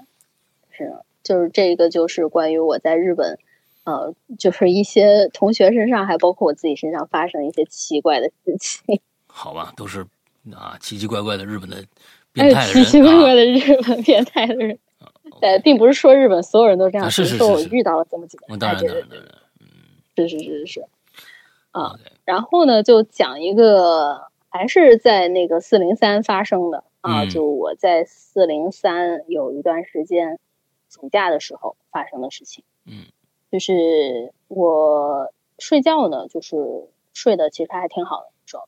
[0.71, 3.37] 是，就是这个就是关于我在日本。
[3.89, 9.01] 呃，就是一些同学身上，还包括我自己身上发生一些奇怪的事情。
[9.25, 10.05] 好吧，都是
[10.53, 11.83] 啊，奇奇怪怪的日本的
[12.31, 14.77] 变态的人，奇奇怪怪的日本变态的人。
[15.41, 18.45] 对，并不是说日本所有人都这样，是是说我遇到了这么几个。
[18.57, 19.07] 当然当然，
[19.59, 19.67] 嗯，
[20.15, 20.85] 是是是是。
[21.71, 30.39] 啊，然后呢，就讲一个，还是在那个四零三发生的啊，就我在四零三有一段时间
[30.89, 32.63] 暑假的时候发生的事情。
[32.85, 33.05] 嗯。
[33.51, 38.61] 就是我睡觉呢，就是睡的其实还挺好的那种。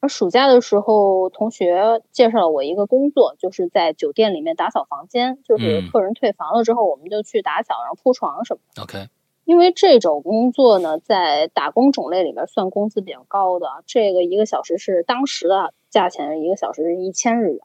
[0.00, 5.38] 而暑假的时候，同学介绍了我一个工作，就是在酒店里面打扫房间。
[5.44, 8.82] 就是客人退房了之后，我们就去打扫，然后铺床什么的。
[8.82, 9.08] OK。
[9.44, 13.68] 因为这种工作呢，在打工种类里面算工资比较高的。
[13.86, 17.60] 这个一个小时是当时的价钱，一个小时是一千日元。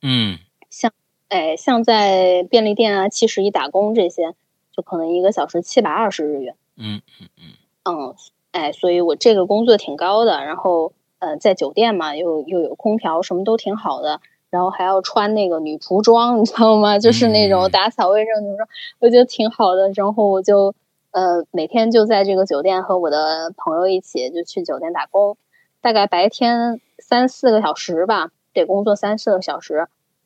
[0.00, 0.38] 嗯。
[0.70, 0.92] 像
[1.28, 4.34] 哎，像在便利店啊、七十一打工这些。
[4.74, 7.44] 就可能一个小时七百二十日元，嗯嗯嗯，
[7.84, 8.14] 嗯，
[8.52, 16.98] 哎，所以我这个工作挺高的，然后呃，在酒店嘛，又又有空调，什么都挺好的，然后还要穿那个女仆装，你知道吗？
[16.98, 18.68] 就是那种打扫卫生女装，
[19.00, 19.90] 我觉得挺好的。
[19.94, 20.74] 然后我就
[21.10, 25.36] 呃每天就在这个酒店和我的朋友一起就去酒店打工，
[25.80, 29.74] 大概白天三四个小时吧，得工作三四个小时，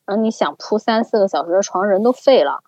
[0.05, 2.63] 然后你想铺三四个小时的床，人都废了。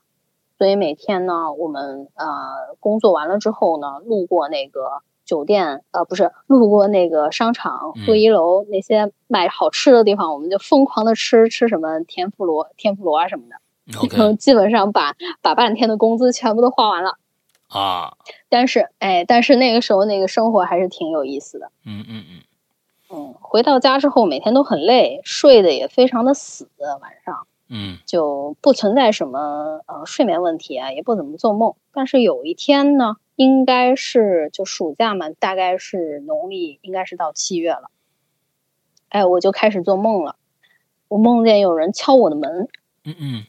[0.60, 13.56] 所以每天呢，我们呃工作完了之后呢，路过那个酒店，呃不是路过那个商场负一楼那些卖好吃的地方，我们就疯狂的吃吃什么天妇罗、天妇罗啊什么的，
[14.18, 17.14] 然后 基本上把把半天的工资全部都花完了
[17.70, 18.18] 啊。
[18.50, 21.72] 但是哎，但是那个时候那个生活还是挺有意思的。
[21.86, 22.42] 嗯嗯嗯
[23.12, 26.68] 嗯，回到家之后每天都很累，睡得也非常的死，
[27.02, 27.48] 晚上。
[27.70, 31.76] 嗯，就不存在什么呃睡眠问题啊，也不怎么做梦。
[31.94, 37.92] 但是有一天呢，应该是就暑假嘛，大概是农历，应该是到七月了。
[39.10, 40.36] 哎，我就开始做梦了，
[41.08, 42.68] 我梦见有人敲我的门。
[43.06, 43.44] 嗯嗯。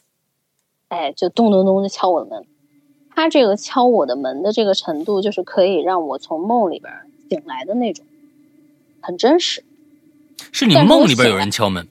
[0.89, 2.45] 哎，就咚咚咚的敲我的门。
[3.15, 6.93] 他这个敲我的门的这个程度，就是可以让我从梦里边
[7.29, 8.05] 醒来的那种，
[9.01, 9.65] 很真实。
[10.53, 11.89] 是你梦里边有人敲门。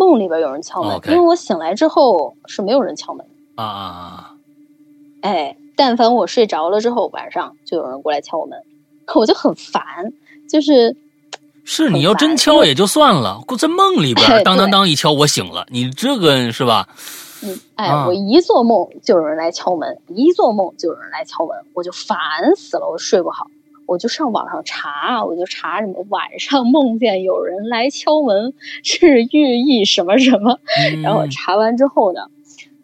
[0.00, 4.34] 梦里边有人敲门，因为我醒来之后是没有人敲门啊啊啊！
[5.20, 8.58] 哎，但凡我睡着了之后，晚上就有人过来敲我门，
[9.14, 9.82] 我就很烦。
[10.48, 10.96] 就是
[11.64, 16.88] 是你要真敲也就算了，在梦里边当当当一敲，我醒了，你这个是吧？
[17.42, 22.16] 嗯，哎，我一做梦就有人来敲门，一做梦就有人来敲门，我就烦
[22.56, 23.46] 死了，我睡不好。
[23.90, 30.60] 我就上网上查，我就查什么晚上梦见有人来敲门是寓意什么什么，
[31.02, 32.30] 然后查完之后呢，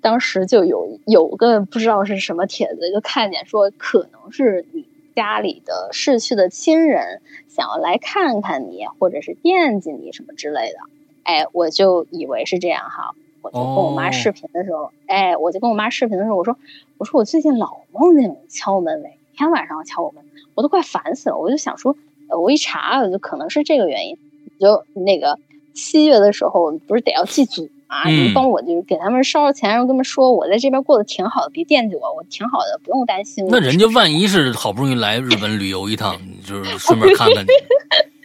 [0.00, 10.78] 当时就有有个不知道是什么帖子，就看见说可能是你家里的逝去的亲人想要来看看你，或者是惦记你什么之类的。
[11.22, 16.58] 哎，我就以为是这样哈，我就跟我妈视频的时候，哎，我就跟我妈视频的时候，我说
[16.98, 20.24] 我说我最近老梦见敲门，每天晚上敲我门。
[20.56, 21.96] 我都快烦死了，我就想说，
[22.28, 24.18] 呃，我一查，就可能是这个原因。
[24.58, 25.38] 就那个
[25.74, 28.08] 七月的时候，不是得要祭祖嘛？
[28.08, 33.46] 你帮我就是给他们烧烧钱，然后跟他们说，我在这边过得挺好的，别惦记我，我挺好的，不用担心。
[33.50, 37.48] 那人家万一是好不容易来日本旅游一趟，就是顺便看看你。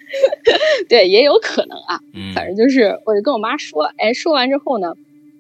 [0.90, 2.00] 对，也有可能啊，
[2.36, 4.94] 反正就是我就跟我妈说，哎，说完之后呢，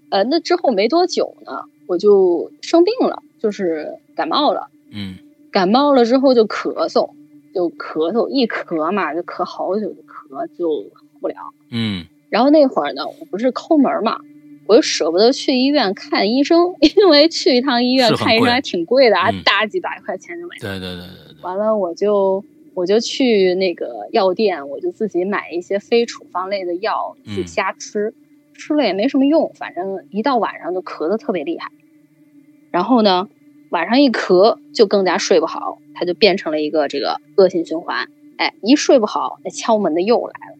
[0.09, 5.17] 呃，那之后没多久呢，我就生病了，就是感冒了，嗯，
[5.51, 7.11] 感冒了之后就咳嗽，
[7.53, 11.35] 就咳嗽，一咳嘛就咳好久，就咳就好不了，
[11.69, 14.19] 嗯，然后那会儿呢，我不是抠门嘛。
[14.67, 20.55] 我又舍不得去医院看医生， 因为去一趟医院看医生还挺贵的还，大几百块钱就买。
[20.61, 21.41] 对对对对对。
[21.41, 22.41] 完了，我就
[22.73, 28.13] 我就去那个药店，我就自己买一些非处方类的药，自己瞎吃，
[28.53, 31.69] 吃了也没什么用，反正一到晚上就咳得特别厉害。
[32.69, 33.27] 然后呢，
[33.71, 38.07] 晚上一咳就更加睡不好，他就变成了一个这个恶性循环。
[38.37, 40.57] 哎，一睡不好，那敲门的又来了。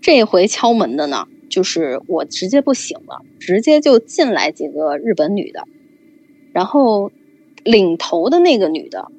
[0.00, 1.26] 这回敲门的呢？
[1.48, 5.68] 就是我直接不醒了，直接就进来几个日本女的，
[6.52, 7.12] 然后
[7.62, 9.12] 领头的那个女的，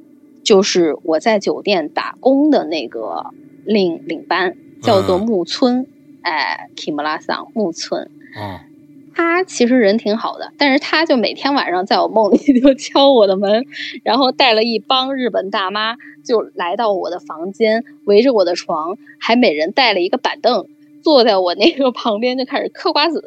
[0.43, 3.27] 就是我在酒店打工的那个
[3.63, 5.85] 领领班，叫做木村，
[6.23, 8.09] 哎，Kimura 桑木村。
[8.35, 8.59] 哦，
[9.15, 13.65] 他其实人挺好的，但是他就每天晚上在我梦里 就敲我的门，
[14.03, 15.95] 然后带了一帮日本大妈
[16.25, 20.67] 就来到我的房间，围着我的床，还每人带了一个板凳。
[21.03, 23.21] 坐在我那个 旁边就开始嗑瓜子，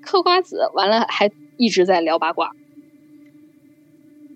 [0.00, 2.52] 嗑瓜子完了还一直在聊八卦，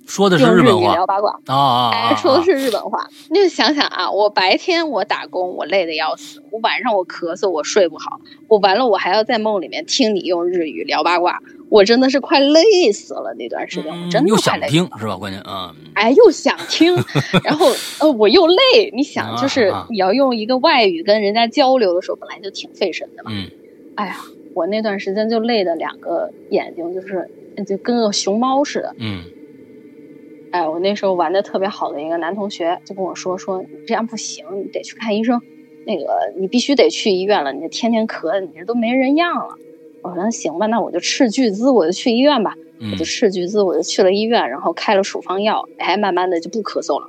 [0.07, 2.15] 说的是日本话聊八卦啊啊！
[2.15, 15.17] 说的是日本话，你就想想啊，我白天我打工我累得要死，我晚上我咳嗽我睡不好，我完了我还要在梦里面听你用日语聊八卦，我真的是快累死了那段时间，我真的又想听是吧？
[15.17, 16.95] 关键啊，哎，又想听，
[17.43, 17.67] 然后
[17.99, 23.33] 呃我又累，你想就是你要用一个外语跟人家交流的时候，本来就挺费神的嘛。
[23.35, 23.51] 嗯，
[23.97, 24.21] 哎呀，
[24.55, 27.29] 我那段时间就累的两个眼睛就是
[27.67, 28.95] 就跟个熊猫似的。
[28.99, 29.25] 嗯。
[30.57, 35.39] 哎，我那时候玩的特别好的一个男同学就跟我说：“说你这样不行，你得去看医生。
[35.87, 39.57] 那个你必须得去医院了，你这天天咳，你这都没人样了。”
[40.01, 42.55] 我说：“那行吧，那我就斥巨资，我就去医院吧。”
[42.91, 47.09] 我就斥巨资，我就去了医院，然后开了处方药，哎，慢慢的就不咳嗽了，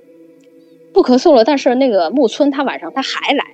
[0.92, 1.46] 不咳嗽了。
[1.46, 3.46] 但是那个木村他晚上他还来，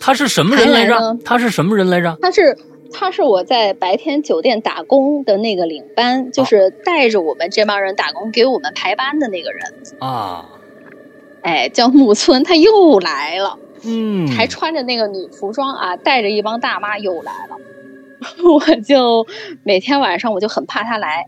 [0.00, 1.16] 他是什么人来着？
[1.24, 2.18] 他是什么人来着？
[2.20, 2.58] 他是。
[2.92, 9.62] 他是我在白天酒店打工的那个领班，就是带着我们这帮人打工，给我们排班的那个人
[9.98, 10.48] 啊。
[11.42, 17.56] 哎，叫木村，他又来了，嗯，还穿着那个女服装啊，带着一帮大妈又来了。
[18.42, 19.26] 我就
[19.62, 21.26] 每天晚上我就很怕他来，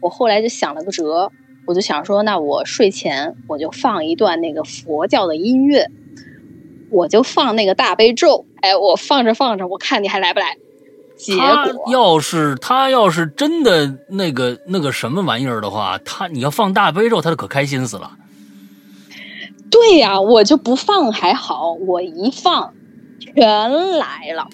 [0.00, 1.30] 我后来就想了个辙，
[1.66, 5.90] 我就想说，那我睡前我就放一段那个佛教的音乐，
[6.90, 10.56] 我就放那个大悲咒，哎，我放着放着，我看你还来不来。
[11.38, 18.10] 他要是他要是真的那个那个什么玩意儿的话，他你要放大悲咒，他可开心死了。
[19.70, 22.72] 对呀，我就不放还好，我一放
[23.20, 24.46] 全来了。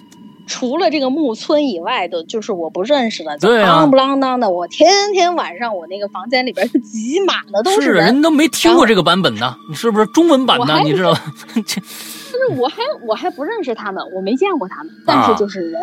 [0.45, 4.49] 除了这个木村以外的，就是我不认识的，就啷不啷当的。
[4.49, 9.57] 我天天晚上我那个房间里边是挤满了都是人，都没听过这个版本呢。
[9.67, 10.79] 你是不是中文版呢？
[10.85, 11.13] 你知道？
[11.55, 15.81] 就是我还我还不认识他们，我没见过他们，但是就是人。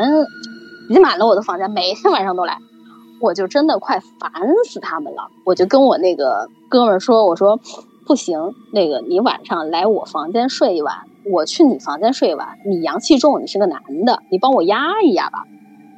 [0.88, 2.58] 挤满了我的房间，每天晚上都来，
[3.20, 4.30] 我就真的快烦
[4.68, 5.28] 死他们了。
[5.44, 7.58] 我就跟我那个哥们说：“我说
[8.06, 10.94] 不行，那个你晚上来我房间睡一晚，
[11.24, 12.58] 我去你房间睡一晚。
[12.66, 15.44] 你阳气重，你是个男的，你帮我压一压吧。”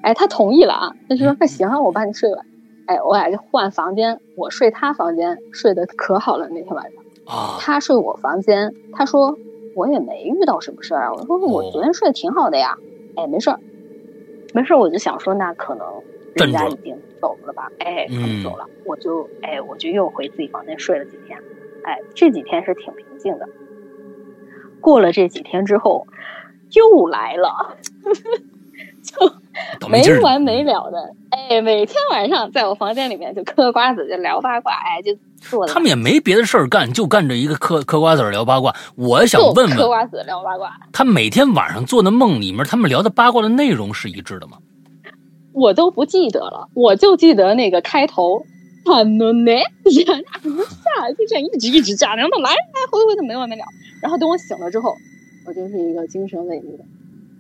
[0.03, 2.45] 哎，他同意了啊，他就说：“那行啊，我帮你睡晚。”
[2.87, 6.49] 哎，我俩就换房间，我睡他房间，睡得可好了。
[6.49, 9.37] 那天晚上啊，他睡我房间，他说
[9.75, 11.13] 我也没遇到什么事儿啊。
[11.13, 12.77] 我说我昨天睡得挺好的呀，
[13.17, 13.59] 哎，没事儿。
[14.57, 17.71] 没事，我就想说，那可能人家已经走了吧？
[17.79, 21.39] 哎，可能走了，我就哎，我就又回自己房间睡了几天。
[21.85, 23.47] 哎，这几天是挺平静的。
[24.81, 26.07] 过了这几天之后，
[26.73, 27.77] 又来了，
[29.81, 31.15] 就没完没了的。
[31.31, 34.73] 哎，每天晚上在我房间里面就嗑瓜子，就聊八卦。
[34.73, 35.67] 哎，就坐。
[35.67, 38.75] 他们也没别的事儿干，就干这一个嗑嗑瓜子聊八卦。
[38.97, 40.71] 我想问问，嗑瓜子聊八卦。
[40.93, 44.59] 他每天晚上做的梦里面，他们聊的八卦的内容是一致的吗？
[45.53, 48.45] 我都不记得了，我就记得那个开头，
[48.85, 49.53] 啊呢呢，
[49.91, 52.57] 下就这样一直一直讲，然后来来
[52.91, 53.65] 回回的没完没了。
[54.03, 54.93] 然后等我醒了之后，
[55.47, 56.85] 我就是一个精神萎靡的。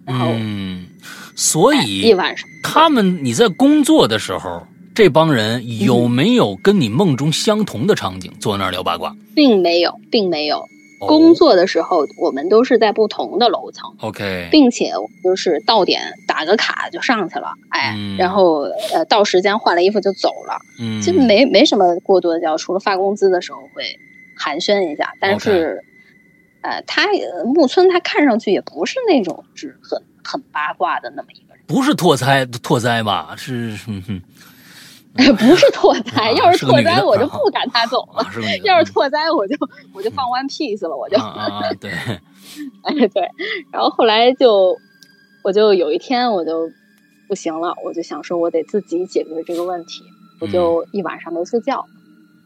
[0.06, 0.86] 然后，嗯，
[1.34, 9.14] 所以一晚上，他们你在工作的时候，这帮人有没有跟你梦中相同的场景，坐那儿聊八卦？
[9.34, 10.64] 并没有，并没有。
[10.98, 14.92] 工作的时候，我们都是在不同的楼层，OK，并且
[15.22, 18.60] 就是到点打个卡就上去了，哎，然后
[18.94, 23.82] 呃到时间换了衣服就走了，嗯，就没没什么过多的交，除了发工资的时候会
[24.34, 25.84] 寒暄一下，但是，
[26.66, 27.06] 呃，他
[27.44, 33.34] 木村他看上去也不是那种是很很八卦的那么一个人，不是拓哉拓哉吧？
[33.38, 33.76] 是，
[35.14, 36.32] 不是拓哉。
[36.32, 38.26] 要是 拓哉，我就不赶他走了。
[38.64, 39.56] 要是拓哉，我就
[39.94, 41.16] 我就放 One Piece 了，我就。
[41.18, 41.92] 啊，对。
[42.82, 43.30] 哎，对。
[43.70, 44.76] 然后后来就，
[45.44, 46.68] 我就有一天我就
[47.28, 50.02] 不行了，我就想说，我得自己解决这个问题。
[50.40, 51.86] 我就一晚上没睡觉，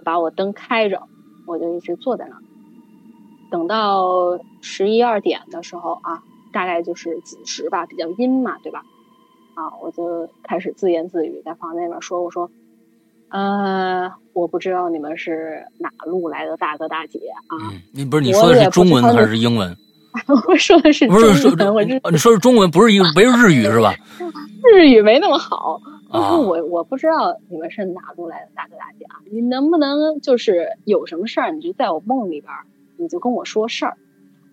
[0.04, 1.02] 把我灯开着，
[1.46, 2.42] 我就一直坐在那儿。
[3.50, 6.22] 等到十一二点的时候啊，
[6.52, 8.84] 大概就是子时吧，比较阴嘛，对吧？
[9.54, 12.50] 啊，我就开始自言自语，在房间里面说：“我说，
[13.28, 19.76] 呃，我不知道你们是哪路来的大哥大姐啊。”你不是 你说的是中文还是英文？
[20.48, 23.94] 我说的是不是说我你说是中文，不是一不是日语是吧？
[24.74, 25.80] 日语没那么好。
[26.12, 32.52] 我说我我不知道你们是哪路来的大哥大姐啊，你能不能就是有什么事儿，你就在我梦里边。
[33.00, 33.96] 你就跟我说事儿，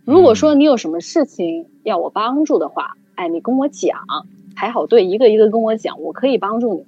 [0.05, 3.99] 如果说你有什么事情要我帮助的话，哎，你跟我讲，
[4.55, 6.87] 排好队，一个一个跟我讲，我可以帮助你们。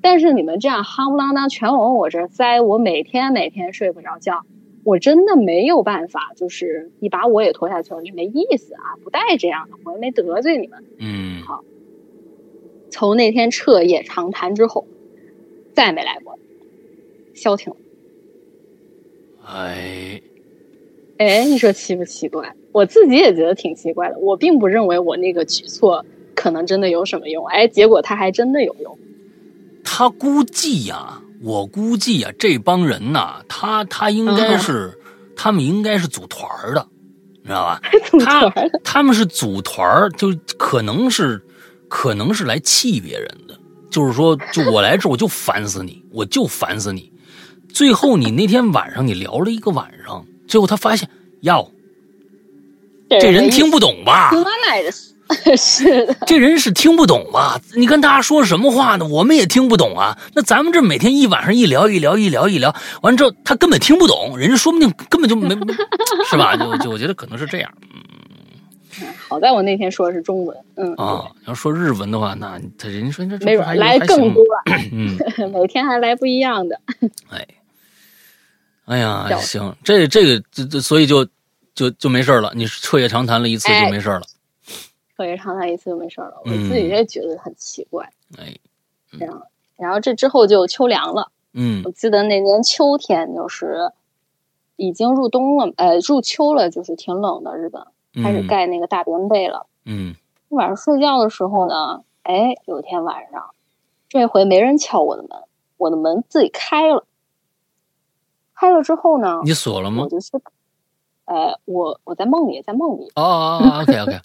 [0.00, 4.44] 但是你们这样夯不啷当全往我这塞，我每天每天睡不着觉，
[4.84, 8.96] 我真的没有办法，就是你把我也拖下去了，就没意思啊！
[9.02, 10.84] 不带这样的，我也没得罪你们。
[10.98, 11.64] 嗯，好。
[12.90, 14.86] 从那天彻夜长谈之后，
[15.72, 16.38] 再没来过，
[17.34, 17.78] 消停了。
[19.44, 20.22] 哎。
[21.20, 22.50] 哎，你说奇不奇怪？
[22.72, 24.18] 我自己也觉得挺奇怪的。
[24.20, 26.02] 我并不认为我那个举措
[26.34, 27.46] 可能真的有什么用。
[27.48, 28.98] 哎，结果他还真的有用。
[29.84, 34.98] 他估计呀，我估计呀，这帮人呐，他他应该是，
[35.36, 36.88] 他们应该是组团的，
[37.42, 37.80] 你知道吧？
[38.24, 38.50] 他
[38.82, 41.38] 他们是组团就可能是，
[41.90, 43.54] 可能是来气别人的。
[43.90, 47.12] 就是说，就我来这，我就烦死你，我就烦死你。
[47.68, 50.24] 最后，你那天晚上，你聊了一个晚上。
[50.50, 51.08] 最后他发现，
[51.42, 51.70] 哟，
[53.08, 54.30] 这人听不懂吧？
[55.56, 57.60] 是的， 这人是听不懂吧？
[57.76, 59.06] 你跟大家说什么话呢？
[59.06, 60.18] 我们也听不懂啊。
[60.34, 65.54] 那咱们这每天一晚上一聊一聊一聊一聊，完之后他根本听不懂，人家说不定根本就没，
[66.28, 66.56] 是吧？
[66.58, 67.70] 就就我觉得可能是这样。
[69.00, 70.56] 嗯，好在我那天说的是中文。
[70.74, 74.42] 嗯啊，要说日文的话，那他人家说这没准来更多。
[74.90, 75.16] 嗯，
[75.52, 76.80] 每天还来不一样的。
[77.30, 77.46] 哎。
[78.90, 81.24] 哎呀，行，这这个这这，所以就
[81.76, 82.52] 就就没事了。
[82.56, 84.22] 你彻夜长谈了一次就没事了，
[85.16, 86.42] 彻夜长谈一次就没事了。
[86.44, 88.04] 我自己也觉得很奇怪。
[88.36, 88.52] 哎，
[89.12, 89.42] 这样，
[89.76, 91.30] 然后这之后就秋凉了。
[91.52, 93.92] 嗯，我记得那年秋天就是
[94.74, 97.56] 已经入冬了，呃，入秋了，就是挺冷的。
[97.56, 97.84] 日本
[98.24, 99.68] 开始盖那个大棉被了。
[99.84, 100.16] 嗯，
[100.48, 103.50] 晚上睡觉的时候呢，哎，有一天晚上，
[104.08, 105.30] 这回没人敲我的门，
[105.76, 107.04] 我的门自己开了。
[108.60, 109.40] 开了之后呢？
[109.42, 110.02] 你锁了吗？
[110.02, 110.32] 我就是，
[111.24, 113.10] 呃，我我在梦里，在梦里。
[113.16, 114.20] 哦哦哦， OK OK，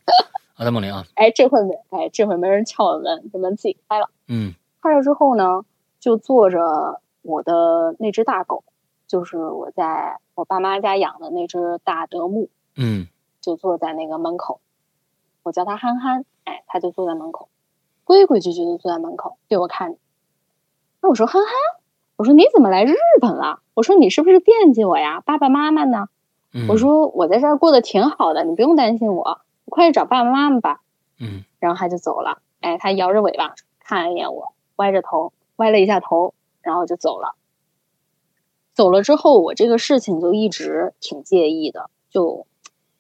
[0.58, 1.06] 我在梦里啊。
[1.16, 4.10] 哎，这回没，哎，这回没人敲我门，这门自己开了。
[4.28, 4.54] 嗯。
[4.82, 5.62] 开了之后呢，
[6.02, 8.66] 就坐着我的那只大狗，
[9.08, 12.50] 就是我在我爸妈家养的那只大德牧。
[12.76, 13.08] 嗯。
[13.40, 14.60] 就坐在那个门口，
[15.44, 17.48] 我叫它憨憨，哎，它就坐在门口，
[18.04, 19.98] 规规矩矩的坐在门口对我看着。
[21.00, 21.52] 那我说憨憨。
[22.18, 23.60] 我说你怎么来日本了？
[23.74, 25.22] 我说你是不是惦记我呀？
[25.22, 26.08] 爸爸妈妈呢？
[26.70, 30.82] 我说我在这儿过得挺好的，你不用担心我，快去找爸爸妈妈吧。
[31.20, 32.40] 嗯，然后他就走了。
[32.62, 37.36] 哎，他摇着尾巴看了一眼我，歪着头，歪了一下头，然后就走了。
[38.74, 42.48] 走了之后，我这个事情就一直挺介意的，就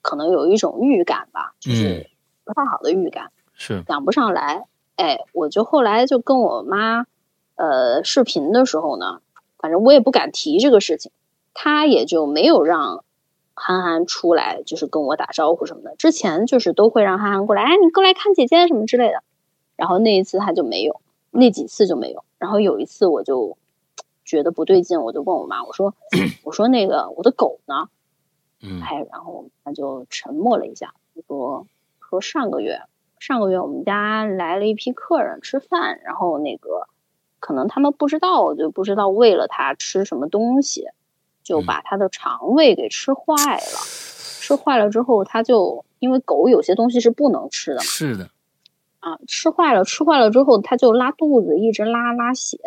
[0.01, 2.09] 可能有一种预感吧，就是
[2.43, 4.66] 不太好的预感，是讲不上来。
[4.97, 7.05] 哎，我就后来就跟我妈。
[7.56, 9.22] 呃，视频的时候呢，
[9.58, 11.12] 反正我也不敢提这个事情，
[11.53, 13.06] 他也就没有让
[13.53, 15.95] 憨憨出来，就是跟我打招呼什么的。
[15.95, 19.24] 之前就是都会让憨憨过来，哎，你过来看姐姐什么之类的。
[19.78, 20.99] 然后那一次他就没有，
[21.32, 22.26] 那几次就没有。
[22.38, 23.58] 然后有一次我就
[24.26, 25.93] 觉得不对劲，我就问我妈，我说，
[26.43, 27.88] 我说那个我的狗呢？
[28.62, 30.93] 嗯，哎，然后他就沉默了一下，
[31.28, 31.66] 说
[32.01, 32.82] 说上个月，
[33.20, 36.88] 上个月我们家来了一批客人吃饭，然后那个。
[37.46, 40.88] 可能他们不知道，就不知道喂了它吃什么东西，
[41.43, 43.80] 就把它的肠胃给吃坏了。
[44.41, 47.84] 吃坏了之后，它就因为狗有些东西是不能吃的嘛。
[47.84, 48.32] 是的。
[49.00, 52.58] 啊，吃坏了，吃坏了之后，它就拉肚子，一直拉拉血，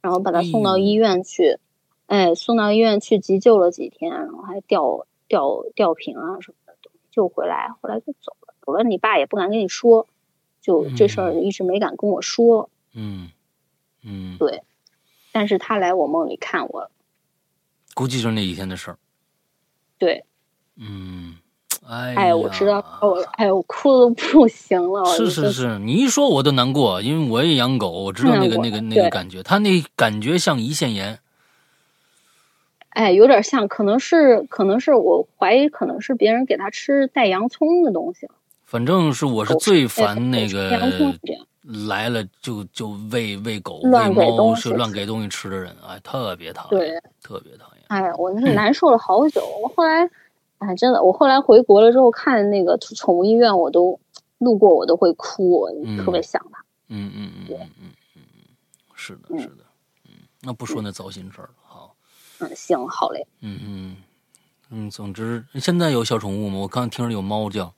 [0.00, 1.60] 然后把它送到医院去。
[2.06, 8.54] 哎，送到医院去急救了几天，然后还吊吊吊瓶啊什么的，救回来，后来就走了。
[8.60, 10.08] 走了，你爸也不敢跟你说，
[10.60, 12.68] 就这事儿一直没敢跟我说。
[12.92, 13.28] 嗯。
[13.28, 13.30] 嗯，
[14.38, 14.62] 对，
[15.32, 16.90] 但是他来我梦里看我了，
[17.94, 18.98] 估计就是那几天的事儿。
[19.98, 20.24] 对，
[20.76, 21.36] 嗯，
[21.86, 25.04] 哎，我知道，我哎，我哭的都不行了。
[25.16, 31.18] 是是是，你一说我都难过，因为我也养狗，我知道那个那个那个感觉，他那感觉像胰腺炎。
[32.90, 38.26] 哎，有点像，可能是，可能是我怀疑，可能是别人给他吃带洋葱的东西。
[38.64, 40.70] 反正是我是最烦那个
[41.88, 47.84] 来了就就喂喂狗喂猫是乱给东西吃的人，哎，特别讨厌，对，特别讨厌。
[47.88, 49.40] 哎，我那是 难受了好久。
[49.62, 50.08] 我后来，
[50.58, 53.98] 哎，真的，我后来回国了之后看那个宠物医院，我都
[54.38, 55.70] 路过我都会哭，我
[56.04, 56.64] 特别想它。
[56.88, 58.22] 嗯嗯嗯嗯嗯嗯，
[58.94, 59.64] 是的，是的，
[60.04, 60.12] 嗯，
[60.42, 61.90] 那不说那糟心事儿了。
[62.40, 63.26] 嗯，行，好嘞。
[63.40, 63.96] 嗯嗯
[64.70, 66.58] 嗯，总之，现在有小宠物吗？
[66.58, 67.72] 我刚听着有猫叫。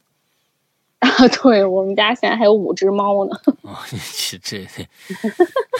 [1.00, 3.36] 啊，对我们家现在还有五只猫呢。
[3.62, 3.98] 啊，你
[4.42, 4.88] 这这，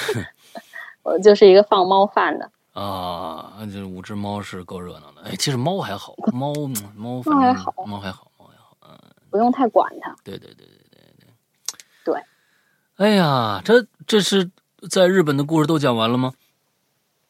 [1.03, 2.51] 我就是一个放猫饭的。
[2.73, 5.23] 啊，这五只猫是够热闹的。
[5.29, 6.53] 哎，其实猫还好，猫
[6.97, 8.77] 猫猫还好，猫还好，猫还好。
[8.83, 8.97] 嗯，
[9.31, 10.15] 不用太管它。
[10.23, 11.29] 对对对对对对。
[12.05, 12.23] 对。
[12.97, 14.51] 哎呀，这这是
[14.89, 16.35] 在日本的故事都讲完了吗？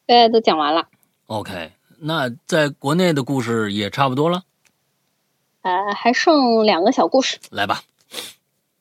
[0.06, 0.86] 对，都讲完了。
[1.26, 4.42] OK，那在国内的故事也差不多了，
[5.68, 7.82] 呃，还剩两个小故事，来吧。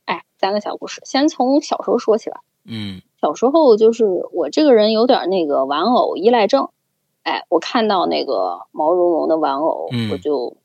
[0.05, 2.39] 哎，三个小故事，先从小时候说起吧。
[2.63, 6.69] 嗯，小时候就是我这个人有点那个玩偶依赖症，
[7.23, 10.55] 哎，我看到那个毛茸茸的玩偶，我就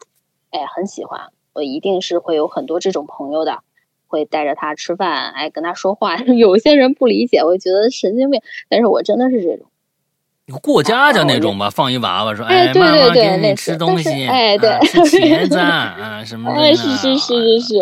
[0.51, 3.59] 哎很喜欢，我一定是会有很多这种朋友的，
[4.07, 6.17] 会带着他吃饭，哎，跟他说话。
[6.39, 9.67] 有些人不理解，我觉得神经病，但是我真的是这种。
[10.61, 17.75] 过家家那种吧，放一娃娃说：“哎，妈妈给你吃东西，哎，对， 吃茄子啊什么的。”哎，是是是是是。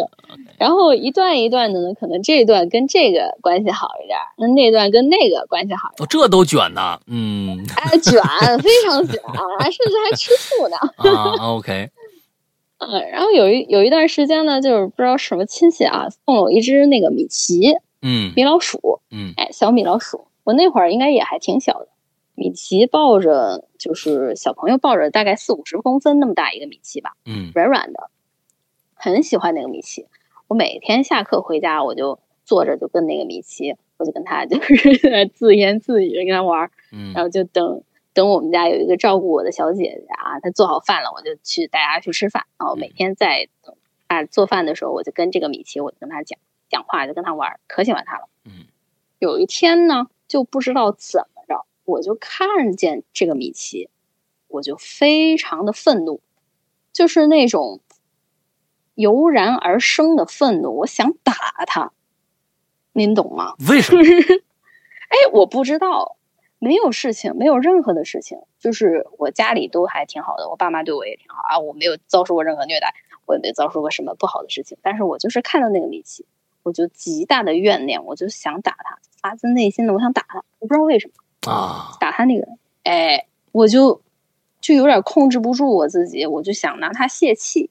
[0.58, 5.88] 然后一段一段的呢，可能这一段跟这个关系好一点，那那段跟那个关系好。
[5.98, 8.20] 哦，这都卷呢，嗯，哎，卷，
[8.60, 9.18] 非常卷，
[9.58, 10.76] 还甚至还吃醋呢。
[10.96, 11.88] 啊，OK。
[12.78, 21.88] 嗯，然后有一有一段时间呢，就是不知道什么亲戚啊，送了我一只那个米奇，嗯，米老鼠，嗯，哎，小米老鼠，我那会儿应该也还挺小的。
[22.34, 28.10] 米奇抱着，就是小朋友抱着，大概四五十公分那么大一个米奇吧，嗯，软软的，
[28.94, 30.06] 很喜欢那个米奇。
[30.48, 37.82] 我每天下课回家，我就坐着就跟那个米奇，我就跟他就是 自言自语跟他玩，嗯，然后就等
[38.14, 42.46] 等我们家有一个照顾我的小姐姐啊，她做好饭了，我就去带她去吃饭。
[42.58, 43.76] 然后每天在等
[44.06, 48.28] 啊做饭的时候，我就跟这个米奇，我就跟他讲讲话，就跟他玩，可喜欢他了。
[48.44, 48.66] 嗯，
[49.18, 51.39] 有一天呢，就不知道怎么。
[51.90, 53.90] 我就看见这个米奇，
[54.46, 56.20] 我就非常的愤怒，
[56.92, 57.80] 就是那种
[58.94, 61.32] 油然而生的愤怒，我想打
[61.66, 61.92] 他，
[62.92, 63.54] 您懂吗？
[63.68, 64.02] 为什么？
[65.10, 66.16] 哎，我不知道，
[66.60, 72.94] 没有事情，没有任何的事情，就是我家里都还挺好的，我爸妈对我也挺好啊，我没有遭受过任何虐待，
[73.26, 76.24] 我也没遭受过什么不好的事情，但是我就是看到那个米奇，
[76.62, 81.14] 我就极大的怨念，我就想打他，发自内心的我想打他，我不知道为什么。
[81.46, 81.96] 啊！
[81.98, 82.46] 打他那个，
[82.82, 84.02] 哎，我就
[84.60, 87.70] 就有点控制不住我自己，我就想拿他泄气，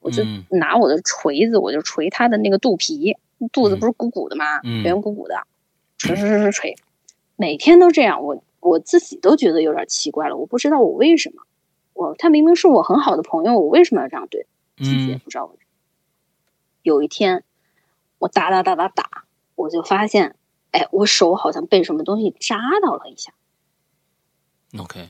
[0.00, 3.16] 我就拿我的锤子，我就锤他的那个肚皮，
[3.52, 4.60] 肚子不是鼓鼓的吗？
[4.84, 5.34] 圆鼓鼓的，
[5.96, 6.76] 锤锤锤锤锤，
[7.36, 11.42] 每天都这样，我我自己都觉得有点奇怪了，我不知道我为什么，
[11.94, 14.46] 我他明明是我很好的朋友，我为什么要这样对
[14.76, 15.06] 自己？
[15.08, 15.70] 也不知道为什么。
[16.82, 17.42] 有一天，
[18.18, 20.35] 我打打打打打，我就发现。
[20.76, 23.32] 哎，我手好像被什么东西扎到了一下。
[24.78, 25.08] OK，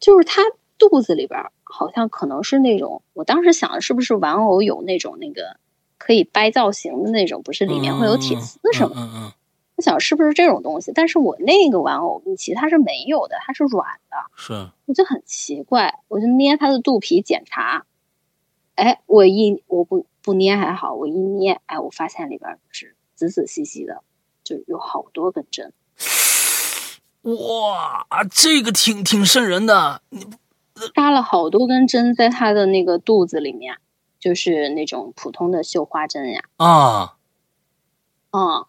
[0.00, 0.40] 就是他
[0.78, 5.58] 肚子里边好像可能是那种，我当时想的是不是玩偶有那种那个
[5.98, 8.94] 可以掰造型的那种，不是里面会有铁丝什么？
[8.96, 9.32] 嗯嗯。
[9.76, 10.92] 我想是不是这种东西？
[10.94, 14.16] 但是我那个玩偶米奇它是没有的，它是软的。
[14.34, 14.70] 是。
[14.86, 17.84] 我就很奇怪，我就捏它的肚皮检查。
[18.76, 24.02] 哎，我一我不不捏还好，我一捏，哎，我发现里边是仔仔细细的。
[24.48, 25.74] 就有好多根针，
[27.20, 30.00] 哇，这个挺挺瘆人的。
[30.08, 30.26] 你
[30.94, 33.76] 扎了好多根针在他的那个肚子里面，
[34.18, 36.42] 就是那种普通的绣花针呀。
[36.56, 37.16] 啊，
[38.30, 38.64] 嗯。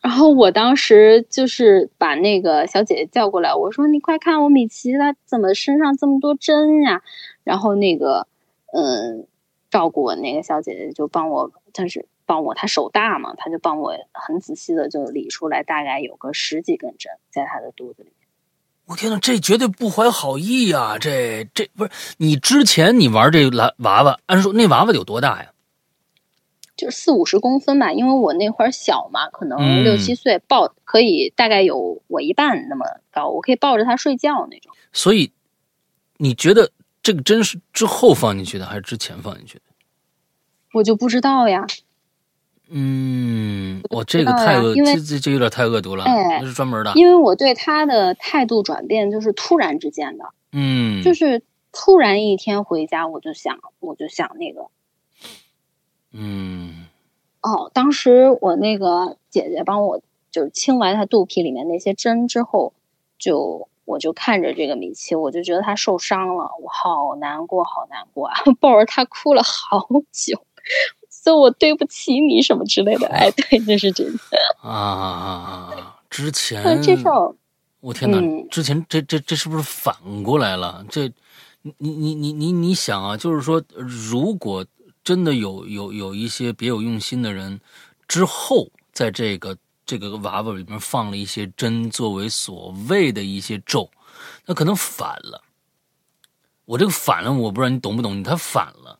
[0.00, 7.02] 然后我当时就是把那个小姐姐叫过来，我说：“你快看我米奇，他怎么身上这么多针呀？”
[7.42, 8.28] 然后那个
[8.72, 9.26] 嗯，
[9.68, 12.06] 照顾我那个小姐姐就帮我，但是。
[12.28, 18.28] 帮我，他手大嘛，他就帮我很仔细的就理出来，大概有个十几根针在他的肚子里面。
[18.84, 20.98] 我天呐，这绝对不怀好意呀！
[21.00, 25.52] 这这不是你之前你玩这蓝娃娃，按说那娃娃有多大呀？
[26.76, 34.72] 就是四五十公分吧，因为我那会儿小嘛，可能六七岁，抱可以大概有我一半那么高，我可以抱着他睡觉那种。
[34.92, 35.32] 所以
[36.18, 36.70] 你觉得？
[37.00, 39.64] 这个针是之后放进去的，还是之前放进去的？
[40.74, 41.66] 我就不知道呀。
[42.70, 46.04] 嗯，我这个太恶，这这这有点太恶毒了。
[46.04, 46.92] 哎，那是专门的。
[46.94, 50.24] 因为我对他的态度转变就是突然之间的。
[50.52, 51.42] 嗯，就是
[51.72, 54.66] 突然一天回家，我就想，我就想那个。
[56.12, 56.86] 嗯。
[57.40, 62.72] 哦，当时我那个姐姐帮我就是清完他肚皮里面那些针之后，
[63.18, 68.36] 就我就看着这个米奇，我就觉得他受伤了，我好难过，好难过啊！
[68.60, 70.42] 抱着他哭了好久。
[71.28, 74.18] 说我对不起你什么之类的，哎，对，就是真的
[74.62, 75.96] 啊啊啊！
[76.08, 77.34] 之前这事儿，
[77.80, 78.18] 我天哪！
[78.50, 80.84] 之前这这这是不是反过来了？
[80.88, 81.12] 这
[81.76, 84.64] 你你你你你想啊，就是说，如果
[85.04, 87.60] 真的有有有一些别有用心的人，
[88.06, 93.90] 之后在这个这个娃娃里面放了一些针，作为所谓的一些咒，
[94.46, 95.42] 那可能反了。
[96.64, 98.22] 我这个反了，我不知道你懂不懂？
[98.22, 98.97] 他反了。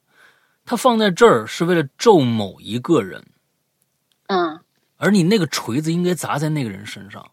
[0.68, 3.24] 他放在这儿是为了咒某一个人，
[4.26, 4.60] 嗯，
[4.98, 7.30] 而你那个锤子应该砸在那个人身上，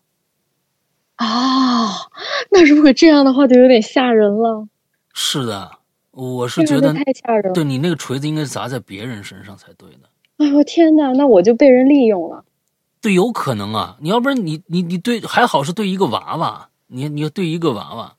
[1.17, 2.07] 啊，
[2.49, 4.65] 那如果这样的话就有点吓人了。
[5.13, 5.69] 是的，
[6.11, 7.51] 我是觉得太吓人。
[7.51, 10.07] 对你那个锤子应该砸在别人身上才对的。
[10.37, 12.45] 哎呦天哪，那我就被人利用了。
[13.01, 18.15] 对，有可能啊，你要不然你你你对还好是对一个娃娃，你你要对一个娃娃。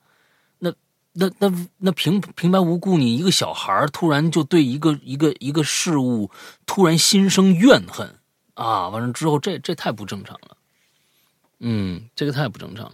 [1.18, 6.30] 那那那平平白无故，你一个小孩突然就对一个一个一个事物
[6.66, 8.16] 突然心生怨恨
[8.54, 8.88] 啊！
[8.90, 10.56] 完了之后，这这太不正常了。
[11.58, 12.92] 嗯，这个太不正常了。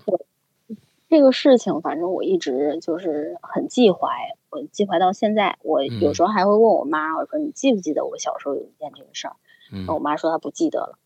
[1.09, 4.09] 这个事情，反正我一直就是很忌怀，
[4.51, 5.59] 我忌怀到现在。
[5.63, 9.37] 我有时候还会问我妈，我说你记不记得我小时候有一件这个事儿？
[9.73, 10.99] 嗯，我妈说她不记得了。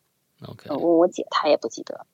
[0.46, 2.06] OK，问我姐，她也不记得。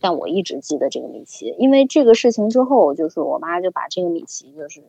[0.00, 4.82] 但我一直记得这个米奇，因为这个事情之后，就是我妈就把这个米奇，就是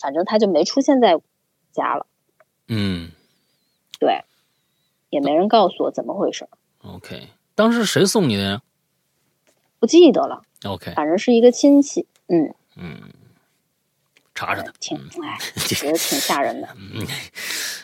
[0.00, 1.20] 反正他就没出现在
[1.72, 2.06] 家了。
[2.68, 3.10] 嗯，
[3.98, 4.24] 对，
[5.10, 6.48] 也没人告诉我怎么回事。
[6.82, 8.62] OK，当时谁送你的呀？
[9.78, 10.42] 不记得了。
[10.64, 12.06] OK，反正是一个亲戚。
[12.28, 13.00] 嗯嗯，
[14.34, 16.68] 查查他，挺哎，觉得挺吓人的。
[16.76, 17.06] 嗯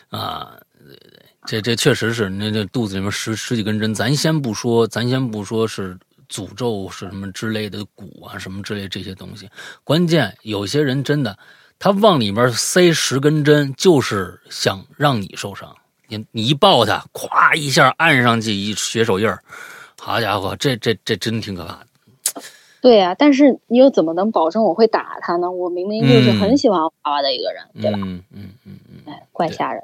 [0.09, 1.19] 啊，对对。
[1.45, 5.97] 这这确实是，那那肚子里面十十几根针，咱先不说，咱先不说是
[6.29, 9.49] 诅咒是什么之类的蛊啊，什么之类这些东西。
[9.83, 11.37] 关键有些人真的，
[11.77, 15.75] 他往里面塞十根针，就是想让你受伤。
[16.07, 19.43] 你你一抱他，咵一下按上去一血手印儿，
[19.99, 21.87] 好家伙，这这这真挺可怕的。
[22.81, 25.51] 对呀，但是你又怎么能保证我会打他呢？
[25.51, 27.97] 我明明就是很喜欢娃娃的一个人，对吧？
[28.01, 29.83] 嗯嗯嗯嗯，哎，怪吓人。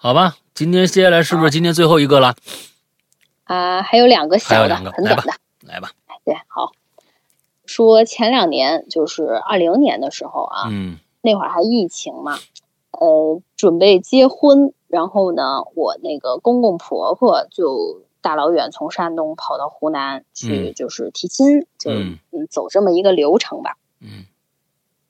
[0.00, 2.36] 好吧，今天接下来是不是今天最后一个了？
[3.42, 5.32] 啊，还有两个小的，很短的，
[5.66, 5.90] 来吧。
[6.24, 6.70] 对，好。
[7.66, 12.38] 说前两年就是二零年的时候啊，嗯，那会儿还疫情嘛，
[12.92, 23.76] 呃，准备结婚，然后呢，我那个公公婆婆就大老远从山东跑到湖南去，就是提亲，就嗯走这么一个流程吧。
[24.00, 24.26] 嗯，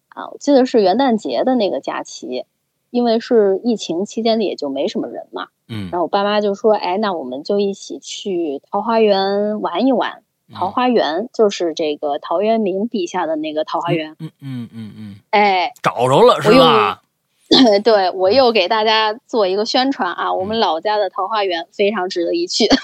[0.09, 2.47] 啊，我记得是元旦节的那个假期。
[2.91, 5.49] 因为是疫情期间，也就没什么人嘛。
[5.69, 10.23] 嗯，然后我爸妈就说：“哎，那我们就一起去桃花源玩一玩。
[10.55, 15.17] 桃花源就是这个陶渊明笔下的那个桃花源。”嗯嗯嗯嗯。
[15.31, 17.03] 哎，找着了是吧？
[17.85, 20.33] 对，我又给大家做一个宣传啊！
[20.33, 22.67] 我们老家的桃花源非常值得一去。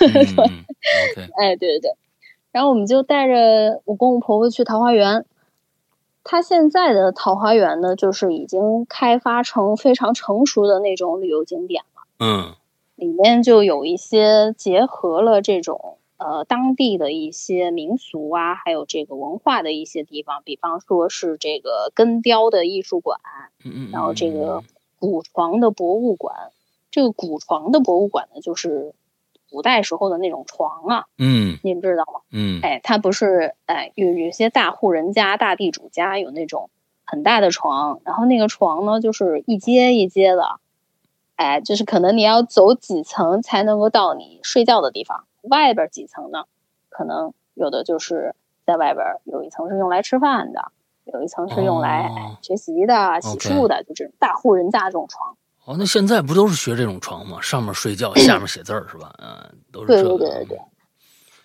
[1.14, 1.90] 对哎，对对对。
[2.52, 5.24] 然后我们就带着我公公婆婆去桃花源。
[6.24, 12.02] 它现在的桃花源呢，就是已经开发成非常成熟的那种旅游景点了。
[12.18, 12.54] 嗯，
[12.96, 23.20] 里面就有一些结合了这种呃当地的一些民俗啊，还有这个文化的一些地方，比方说是这个根雕的艺术馆，
[23.64, 24.64] 嗯嗯，然后这个
[24.98, 26.34] 古床的博物馆，
[26.90, 28.94] 这个古床的博物馆呢，就是。
[29.54, 32.22] 古代时候的那种床啊，嗯，你们知道吗？
[32.32, 36.70] 嗯，哎，它不是哎，有有些大户人家、大地主家有那种
[37.04, 40.58] 很大的床，然后那个床呢，就是一阶一阶的，
[41.36, 45.24] 哎，就是可能你要走几层才能够到你睡觉的地方。
[45.42, 46.46] 外边几层呢，
[46.88, 48.34] 可能有的就是
[48.66, 50.72] 在外边有一层是用来吃饭的，
[51.04, 52.10] 有一层是用来
[52.42, 55.36] 学习的、洗漱的，就这种大户人家这种床。
[55.64, 57.40] 哦，那现在不都是学这种床吗？
[57.40, 59.14] 上面睡觉，下面写字儿，是吧？
[59.18, 60.60] 嗯，都是对对对对对。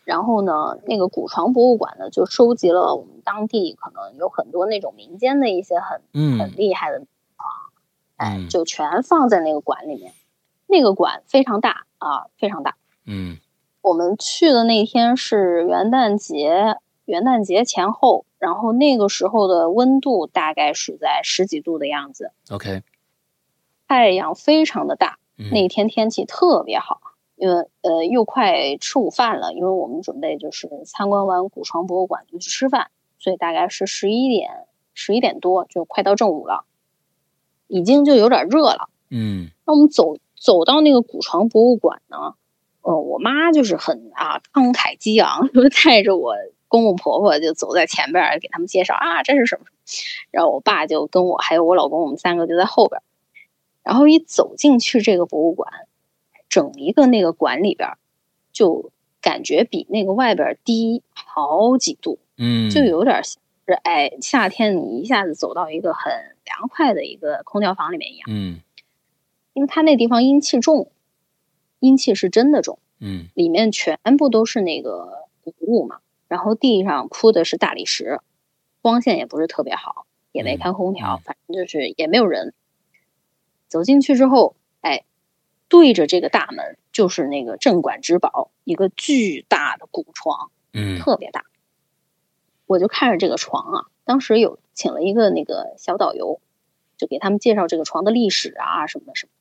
[0.04, 6.02] 然后呢，那个古床博物馆呢，就收集了我们当地可能有很多那种民间的一些很
[6.40, 7.08] 很厉害的床，
[8.18, 10.12] 哎，就全放在那个馆里面。
[10.68, 12.76] 那个馆非常大啊，非常大。
[13.06, 13.38] 嗯，
[13.82, 22.32] 我们去的那天是元旦节，元旦节前后，然后那个时候的温度大概是在十几度的样子。
[22.50, 22.84] OK，
[23.90, 25.18] 太阳非常的大，
[25.52, 27.02] 那天天气特别好，
[27.36, 34.52] 因为呃又快吃午饭了，因为我们准备就是参观完古床博物馆就去吃饭，所以大概是十一点
[34.94, 36.66] 十一点多就快到正午了，
[37.66, 38.90] 已经就有点热了。
[39.10, 42.36] 嗯，那我们走走到那个古床博物馆呢，
[42.84, 46.36] 呃，我妈就是很啊慷慨激昂， 就带着我。
[46.72, 49.66] 公公婆婆就走在前边给他们介绍啊，这是什么？
[50.30, 53.02] 然后我爸就跟我还有我老公，我们三个就在后边。
[53.84, 55.72] 然后一走进去这个博物馆，
[56.48, 57.90] 整一个那个馆里边，
[58.52, 66.12] 就感觉比那个外边低好几度，嗯，就有点像是哎夏天你一下子走到一个很
[66.46, 68.60] 凉快的一个空调房里面一样，嗯，
[69.54, 70.92] 因为它那地方阴气重，
[71.80, 76.00] 阴气是真的重，嗯，里面全部都是那个古物嘛。
[76.28, 78.20] 然后地上铺的是大理石，
[78.84, 82.54] 光线也不是特别好，也没开空调，反正就是也没有人。
[83.70, 85.06] 走进去之后，哎，
[85.70, 91.46] 对着这个大门就是那个镇馆之宝，一个巨大的古床，嗯，特别大。
[92.66, 96.42] 我就看着这个床啊，当时有请了一个那个小导游，
[96.98, 99.32] 就给他们介绍这个床的历史啊什么的什么。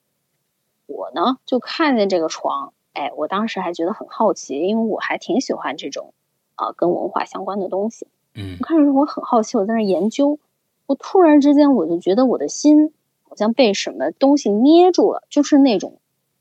[0.86, 6.14] 我呢就看见这个床，哎，我当时还觉得很好奇，因为我还挺喜欢这种。
[6.60, 10.40] 啊，跟文化相关的东西，嗯，我看着我很好奇，我在那研究，
[10.86, 12.92] 我突然之间我就觉得我的心
[13.28, 16.00] 好像被什么东西捏住了，就是那种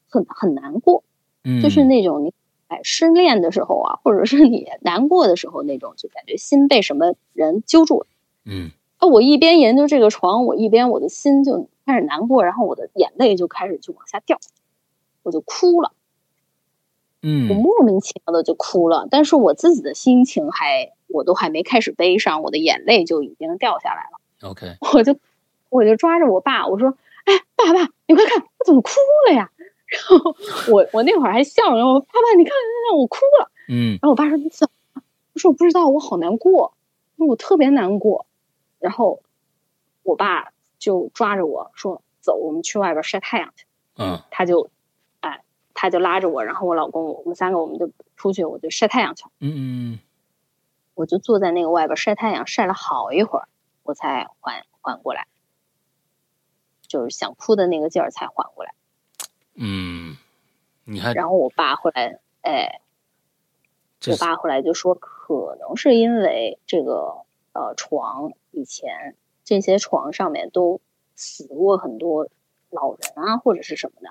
[0.09, 1.03] 很很难过，
[1.43, 2.33] 嗯，就是那种你
[2.67, 8.07] 哎失恋的时候啊，或者是你难过的时候那种，就感觉心被什么人揪住了，
[8.45, 14.39] 嗯，啊，我一边研究这个床，我一边我的心就开始难过，然后我的眼泪就开始就往下掉，
[15.23, 15.91] 我就哭了。
[17.23, 24.49] 嗯，我莫名其妙的就哭了，但是我自己的心情还，我都还没开始悲伤，我的眼泪就已经掉下来了。
[24.49, 25.17] OK，我就
[25.69, 28.91] 我就抓着我爸，我说：“哎，爸爸，你快看，我怎么哭
[29.29, 29.49] 了呀？”
[29.87, 30.35] 然后
[30.71, 32.53] 我我那会儿还笑，然后爸爸，你看，
[32.89, 33.51] 让我哭了。
[33.69, 35.01] 嗯，然后我爸说：“你怎么？”
[35.33, 36.73] 我说：“我不知道，我好难过，
[37.17, 38.25] 我特别难过。”
[38.79, 39.21] 然后
[40.03, 43.65] 我爸就抓着我说：“走，我们去外边晒太阳去。”
[43.97, 44.69] 嗯，他就
[45.21, 45.41] 哎。
[45.79, 49.25] 他就拉着我，然后我老公，我们三个我们就出去，我就晒太阳去。
[49.39, 49.99] 嗯嗯
[50.95, 53.47] 我就坐在那个外边晒太阳，晒了好一会儿，
[53.83, 55.27] 我才缓缓过来，
[56.87, 58.73] 就是想哭的那个劲儿才缓过来。
[59.55, 60.17] 嗯，
[60.85, 62.81] 你看然后我爸后来，哎，
[64.07, 70.79] 我爸后来就说，可能是因为这个呃床以前这些床上面都
[71.15, 72.29] 死过很多
[72.69, 74.09] 老人啊，或者是什么的。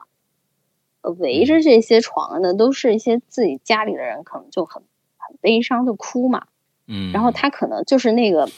[1.20, 4.82] 围着这些床的，都是一些自己家里的人，可能就很
[5.16, 6.48] 很悲伤，就哭嘛。
[6.86, 8.48] 嗯，然后他可能就是那个，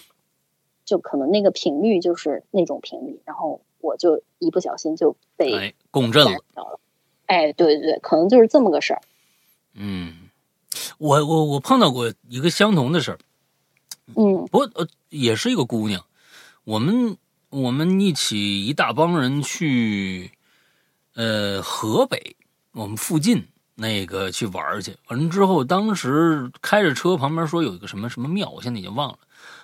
[0.87, 6.43] 就可能那个频率就是那种频率，然后我就一不小心就被共振了。
[7.27, 9.03] 哎，对对对，可能就是这么个事儿。
[9.75, 10.31] 嗯，
[10.99, 13.19] 我我我碰到过一个相同的事儿。
[14.17, 16.05] 嗯，不过呃，也是一个姑娘，
[16.65, 17.17] 我们
[17.51, 20.31] 我们一起一大帮人去，
[21.15, 22.37] 呃，河北。
[22.73, 29.19] 我们附近那个去玩去，完了之后，当时开着车，旁边说有一个什么什么庙，我现在已经忘了。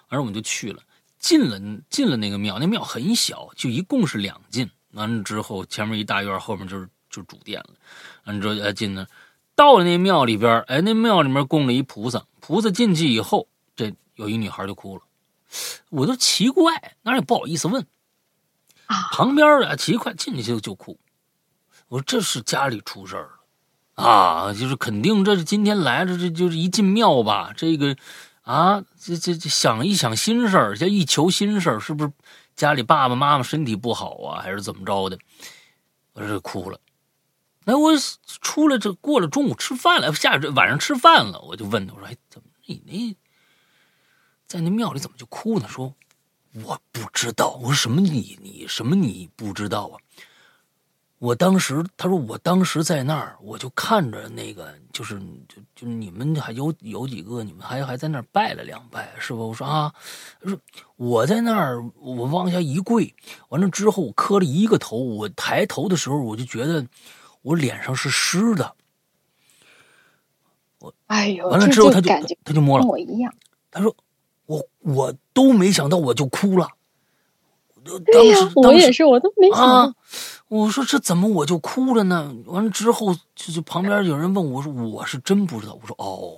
[0.08, 0.82] 完了我们就去了，
[1.24, 1.58] 进了
[1.88, 4.70] 进了那个庙，那庙很小，就一共是两进。
[4.92, 7.70] 完了之后，前面一大院，后面就是就主殿了。
[8.26, 9.08] 完了之后，哎，进了，
[9.54, 12.22] 到了那庙里边，哎，那庙里面供了一菩萨。
[12.40, 15.02] 菩萨进去以后，这有一女孩就哭了，
[15.88, 17.86] 我都奇怪，那也不好意思问。
[18.84, 21.00] 啊，旁边的奇怪，进去就就哭。
[21.88, 23.30] 我说这是家里出事儿
[23.96, 27.96] 了啊，就是肯定这是今天来了，这就是一进庙吧，这个
[28.44, 32.12] 啊，这这这想一想心事儿，这一求心事儿，是不是
[32.54, 35.18] 家里爸爸妈妈身体不好啊，还是怎么着的？
[36.12, 36.78] 我这哭了。
[37.64, 37.92] 那我
[38.42, 43.16] 出来这过了中午吃饭了，下晚上吃饭了，我就问他，我说哎，怎么你那
[44.46, 45.66] 在那庙里怎么就哭呢？
[45.66, 45.94] 说
[46.62, 47.58] 我不知道。
[47.62, 49.96] 我说什么你你什么你不知道啊？
[51.18, 59.38] 我当时，他说我当时在那儿，我就看着那个，就是就就你们还有有几个，你们还还在那儿拜了两拜，是吧？
[59.38, 59.94] 我说啊，
[60.42, 60.58] 他说
[60.96, 63.14] 我在那儿，我往下一跪，
[63.48, 66.86] 完了之后我磕了一个头，我抬头的时候，我就觉得
[67.40, 68.74] 我脸上是湿的。
[70.80, 72.10] 我哎呦，完了之后他就
[72.44, 73.32] 他就摸了，跟我一样。
[73.70, 73.96] 他说
[74.44, 76.68] 我我都没想到我就哭了。
[78.06, 79.94] 对呀，我也是，我都没想到。
[80.62, 82.32] 我说这怎么我就哭了呢？
[82.46, 86.34] 完了之后，就就旁边有人问我说：“我是真不知道。”我说：“哦，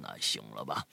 [0.00, 0.84] 那行了吧。”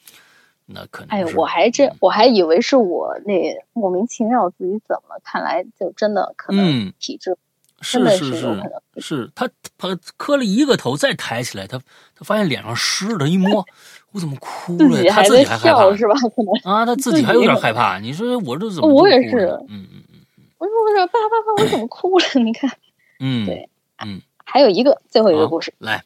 [0.66, 1.10] 那可能。
[1.10, 7.38] 哎，我还真我还以为是我那莫名其妙自己怎么，看来就真的可能体质。
[7.82, 8.64] 是是是，
[8.98, 9.48] 是他
[9.78, 11.78] 他磕了一个头，再抬起来，他
[12.16, 13.64] 他发现脸上湿的，一摸，
[14.14, 15.04] 我怎么哭了？
[15.12, 16.16] 他自己还害怕是吧？
[16.36, 18.00] 可能啊，他自己还有点害怕。
[18.00, 18.88] 你说我这怎么？
[18.92, 20.15] 我也是，嗯嗯嗯。
[20.58, 22.26] 我说我说爸爸爸，我怎么哭了？
[22.44, 22.72] 你看，
[23.20, 23.70] 嗯，对，
[24.04, 26.04] 嗯，还有一个最后一个故事，来，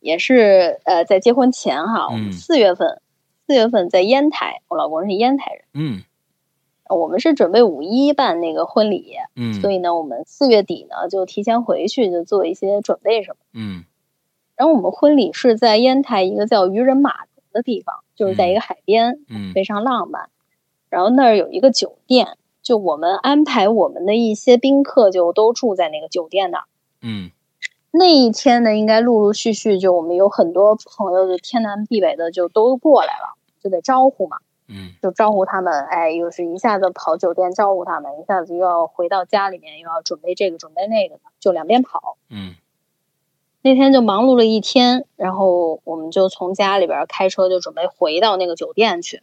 [0.00, 3.00] 也是呃，在结婚前哈，我们四月份，
[3.46, 6.02] 四月份在烟台，我老公是烟台人，嗯。
[6.90, 13.84] 我们是准备五一办那个婚礼，嗯，所以呢，我们四月底呢就提前回去，就做一些准备什么，嗯。
[14.56, 20.30] 然后我们婚礼是在烟台一个叫渔人码头的地方，就是在一个海边，嗯，非常浪漫。
[20.88, 22.38] 然后那儿有一个酒店，
[22.68, 26.64] 就我们安排我们的一些宾客就都住在那个酒店那儿，
[27.00, 27.30] 嗯。
[27.90, 34.36] 那一天呢，应该陆陆续续就我们有很多朋友，就天南地北的就都过来了，就得招呼嘛。
[34.68, 42.18] 嗯，就招呼他们，哎，又是一下子跑酒店招呼他们，一下子又要回到家里面，又要准备这个准备那个的，就两边跑。
[42.28, 42.54] 嗯，
[43.62, 49.22] 那天就忙碌了一天，然后我们就从家里边开车就准备回到那个酒店去。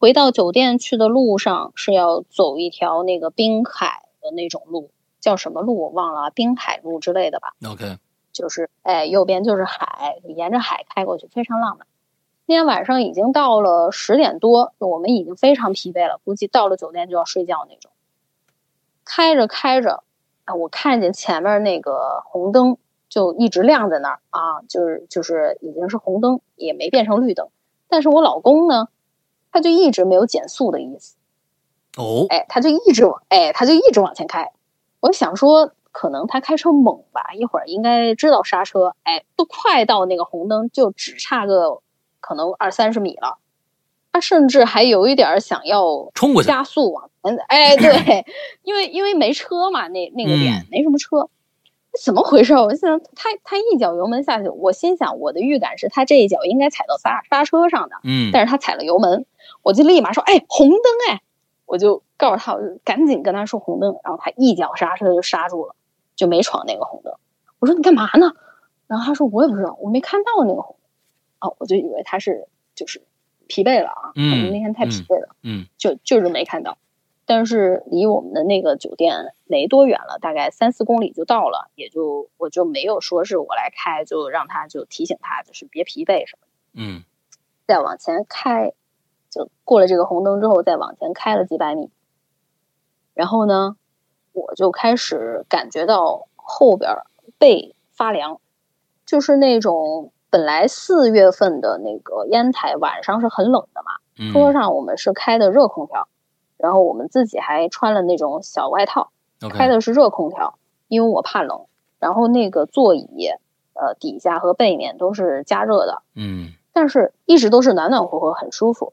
[0.00, 4.90] 回到酒店去的路上是要走一条那个滨海的那种路，
[5.20, 7.52] 叫什么路我忘了，滨海路之类的吧。
[7.70, 7.98] OK，
[8.32, 11.86] 就是哎，右边就是海，沿着海开过去，非常浪漫。
[12.46, 17.92] 那天晚上已经到了十点多，我们已经非常疲惫了，估计到了酒店就要睡觉那种。
[19.04, 20.02] 开着开着，
[20.46, 22.78] 啊，我看见前面那个红灯
[23.10, 27.50] 就一直亮在那儿啊，就是就是已经是红灯，也没变成绿灯。
[27.86, 28.88] 但是我老公呢，
[29.52, 31.16] 他就一直没有减速的意思。
[31.96, 34.50] 哦，哎，他就一直往，哎，他就一直往前开。
[35.00, 38.94] 我想说，可能他开车猛吧，一会儿应该知道刹车。
[39.02, 41.82] 哎，都快到那个红灯，就只差个。
[42.22, 43.38] 可能二三十米了，
[44.12, 47.34] 他甚至还有一点想要冲过去加速往前。
[47.48, 48.26] 哎，对，
[48.62, 51.30] 因为因为没车嘛，那那个点没什么车，
[52.04, 52.52] 怎么回事？
[52.52, 59.24] 我想他他一脚油门下去，我心想我的预感是他这一脚应该踩到刹刹车上的，嗯，但是他踩了油门，
[59.62, 61.22] 我就立马说，哎，红灯哎，
[61.66, 65.74] 我就告诉他，我就赶紧跟他说红灯，然后他一脚刹车就刹住了，
[66.16, 67.14] 就没闯那个红灯。
[67.58, 68.32] 我说你干嘛呢？
[68.86, 70.76] 然后他说我也不知道，我没看到那个红。
[71.40, 73.02] 哦，我就以为他是就是
[73.46, 76.76] 疲惫了啊，可能那天太疲惫了，嗯，就就是没看到。
[77.24, 87.04] 但是离我们的那个酒店没多远了，大概三四公里就到了，也就我就没有说是我来开，就让他就提醒他就是别疲惫什么的，嗯，
[87.66, 88.72] 再往前开，
[89.30, 91.90] 就过了这个红灯之后再往前开了几百米，
[93.14, 93.76] 然后呢，
[94.32, 96.90] 我就开始感觉到后边
[97.38, 98.40] 背发凉，
[99.06, 100.12] 就是那种。
[100.32, 106.06] 本来四月份的那个烟台晚上是很冷的嘛，车上我们是开的热空调，
[106.56, 109.10] 然后我们自己还穿了那种小外套，
[109.50, 110.56] 开的是热空调，
[110.86, 111.66] 因为我怕冷。
[111.98, 113.26] 然后那个座椅，
[113.74, 118.92] 呃，底下和背面都是加热的，嗯，但是一直都是暖暖和和，很舒服。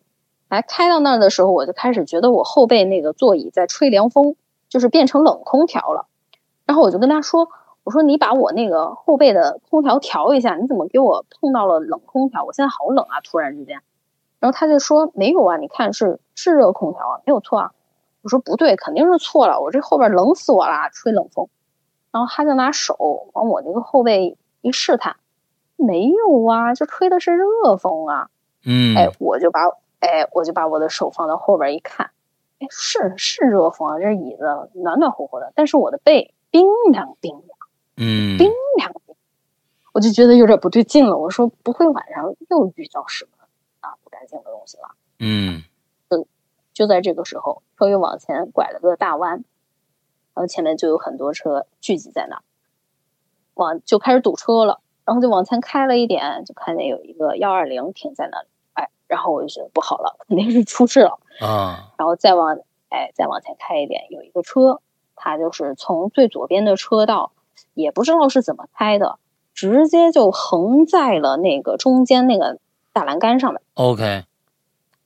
[0.50, 4.36] 来开到那儿的时候，我就开始觉得我后背那个座椅在吹凉风，
[4.70, 6.08] 就是变成冷空调了。
[6.66, 7.50] 然后我就跟他说。
[7.84, 12.43] 我说你把我那个后背的空调调一下，你怎么给我碰到了冷空调？
[12.43, 13.22] 我现在好冷啊！
[13.22, 13.80] 突然之间，
[14.41, 17.72] 然后他就说没有啊，你看是是热空调啊，没有错啊。
[18.24, 21.48] 我说不对，肯定是错了，我这后边冷死我了，吹冷风。
[22.12, 25.16] 然后他就拿手往我那个后背一试探，
[25.78, 28.28] 没有啊，就吹的是热风啊。
[28.66, 29.62] 嗯，哎，我就把
[30.00, 32.12] 哎我就把我的手放到后边一看，
[32.60, 37.58] 哎，是是热风啊，这椅子暖暖和和的，但是我的背冰凉冰凉。
[37.98, 38.91] 嗯，冰凉，
[39.93, 41.18] 我就觉得有点不对劲了。
[41.18, 43.32] 我说不会晚上又遇到什么
[43.80, 44.89] 啊不干净的东西了？
[45.20, 45.64] 嗯，
[46.10, 46.28] 就
[46.74, 49.43] 就在这个时候，车又往前拐了个大弯，然
[50.36, 52.43] 后前面就有很多车聚集在那儿，
[53.56, 54.82] 往就开始堵车了。
[55.06, 58.57] 然后就往前开了一点，就看见有一个幺二零停在那里，哎，
[59.08, 61.93] 然后我就觉得不好了，肯定是出事了啊。
[61.97, 62.58] 然后再往
[62.89, 64.82] 哎再往前开一点，有一个车，
[65.16, 67.32] 它就是从最左边的车道。
[67.74, 69.20] 也不知道是怎么开的，
[69.53, 72.58] 直接就横在了那个中间那个
[72.91, 73.62] 大栏杆上面。
[73.76, 74.24] OK，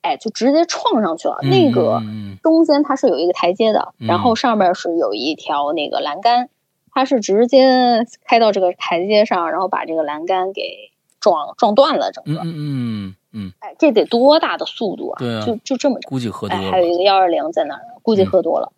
[0.02, 1.40] 哎，就直接撞上去了。
[1.42, 2.02] 那个
[2.42, 6.50] 中间它是有一个台阶的，然后上面是有一条那个栏杆，
[6.94, 12.40] 它是直接开到这个台阶上，然后把这个栏杆给撞撞断了，整个。
[12.40, 13.16] 嗯嗯嗯。
[13.60, 15.20] 哎，这得多大的速度啊！
[15.20, 16.72] 对啊，就就这么着估计喝多了。
[16.72, 18.74] 还有一个幺二零在那儿，估计喝多了，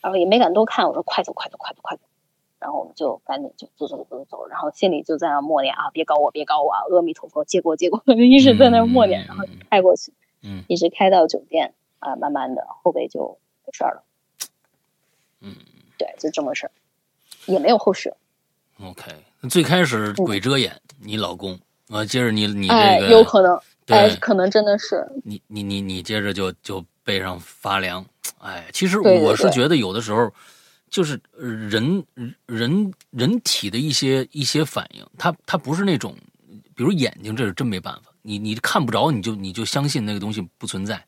[0.00, 2.02] 然后也没敢多看，我说快走快走快走快走。
[2.58, 10.12] 然后我们就赶紧就走走走走走，然后心里就在那默念啊，别搞我，别搞我，啊，阿弥陀佛，结果结果， 一直在那默念，然后开过去。
[10.42, 14.02] 嗯，一直开到酒店啊，慢慢的后背就没事了。
[15.40, 15.54] 嗯，
[15.98, 16.70] 对，就这么事儿，
[17.46, 18.12] 也没有后续。
[18.82, 19.10] OK，
[19.48, 23.58] 最开始鬼遮眼，你老公啊，接着你你这个有可能，
[23.90, 28.04] 哎，可能真的是你你你你接着就就背上发凉，
[28.38, 30.32] 哎，其实我是觉得有的时候
[30.88, 32.04] 就是人
[32.46, 36.16] 人人体的一些一些反应，它它不是那种，
[36.74, 41.04] 比如眼睛，这是真没办法，你你看不着，你就你就相信那个东西不存在。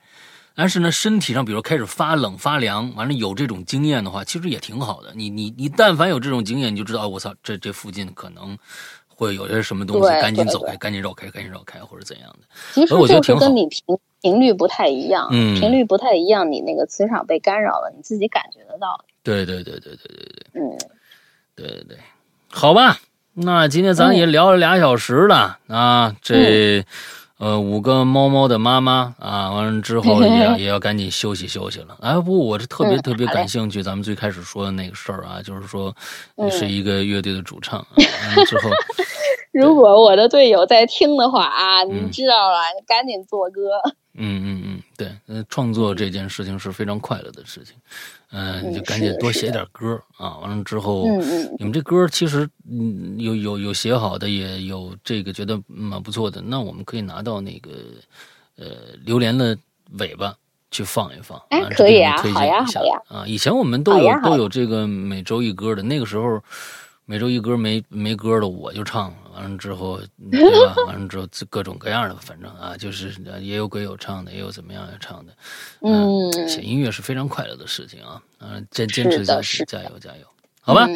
[0.54, 5.10] 但是呢，身体上比如开始发冷发凉，完了有这种经验的话，其实也挺好的。
[5.14, 8.58] 你你你，但凡有这种经验，你就知道，我操，这这附近可能
[9.14, 12.46] 会有些什么东西，赶紧走开，赶紧绕开，赶紧绕开，或者怎样的。
[12.72, 19.04] 其实就是跟你频频率不太一样，频率不太一样，你那个磁场被干扰了，你自己感觉得到。
[19.22, 20.78] 对对对对对对对，嗯，
[21.54, 21.98] 对对对，
[22.50, 22.98] 好吧，
[23.34, 26.84] 那今天咱也聊了俩小时了啊，这。
[27.38, 30.28] 呃，五个猫猫的妈妈啊，完了之后也
[30.62, 31.96] 也要赶紧休息休息了。
[32.00, 35.94] 哎，不，我是特别特别感兴趣，咱们最开始说的那个事儿啊，就是说
[36.36, 37.84] 你是一个乐队的主唱。
[38.46, 38.70] 之后，
[39.52, 43.60] 如果我的队友在听的话啊，你知道了，你赶紧做歌。
[44.14, 47.74] 嗯嗯嗯，对，呃，创作这件事情是非常快乐的事情。
[48.32, 50.38] 嗯，你就赶紧多写点歌啊！
[50.38, 51.04] 完了之后，
[51.58, 56.40] 你们这歌其实嗯有有有写好的，也有这个觉得蛮不错的。
[56.40, 57.70] 那我们可以拿到那个
[58.56, 58.66] 呃
[59.04, 59.56] 榴莲的
[59.98, 60.34] 尾巴
[60.70, 63.02] 去放一放，哎，可以啊，好呀，好呀！
[63.08, 66.42] 啊，以前我们都有都有这个每周一歌的，那个时候
[67.04, 69.14] 每周一歌没没歌的我就唱。
[69.34, 70.74] 完了之后， 对吧？
[70.86, 75.32] 完了之后，各种各样的，反正啊， 就是也有鬼友唱的，也有怎么样的唱的。
[75.80, 78.22] 嗯，写音乐是非常快乐的事情啊！
[78.40, 80.26] 嗯，坚坚持下去，加油加油！
[80.64, 80.88] 好吧，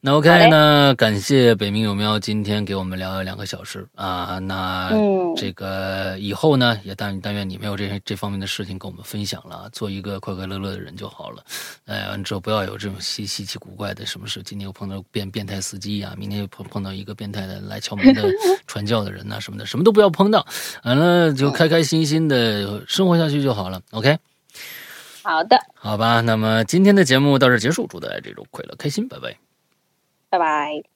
[0.00, 4.38] 那 OK，那感谢北冥有喵今天给我们聊了两个小时啊。
[4.38, 4.90] 那
[5.36, 11.44] 这个以后呢，也但但愿你没有这些这方面的事情跟我们分享了，做一个快快乐乐的人就好了。
[11.84, 14.42] 哎，完之后不要有这种稀稀奇古怪的什么事。
[14.42, 18.22] 今天又碰到变变态司机呀，明天又碰碰到一个变态的来敲门的
[18.66, 20.46] 传教的人呐什么的，什么都不要碰到。
[20.82, 23.78] 完了就开开心心的生活下去就好了。
[23.90, 24.16] OK。
[25.24, 29.38] 好的，好吧，那么今天的节目到这结束，祝大家这周快乐开心，拜拜，
[30.28, 30.93] 拜拜。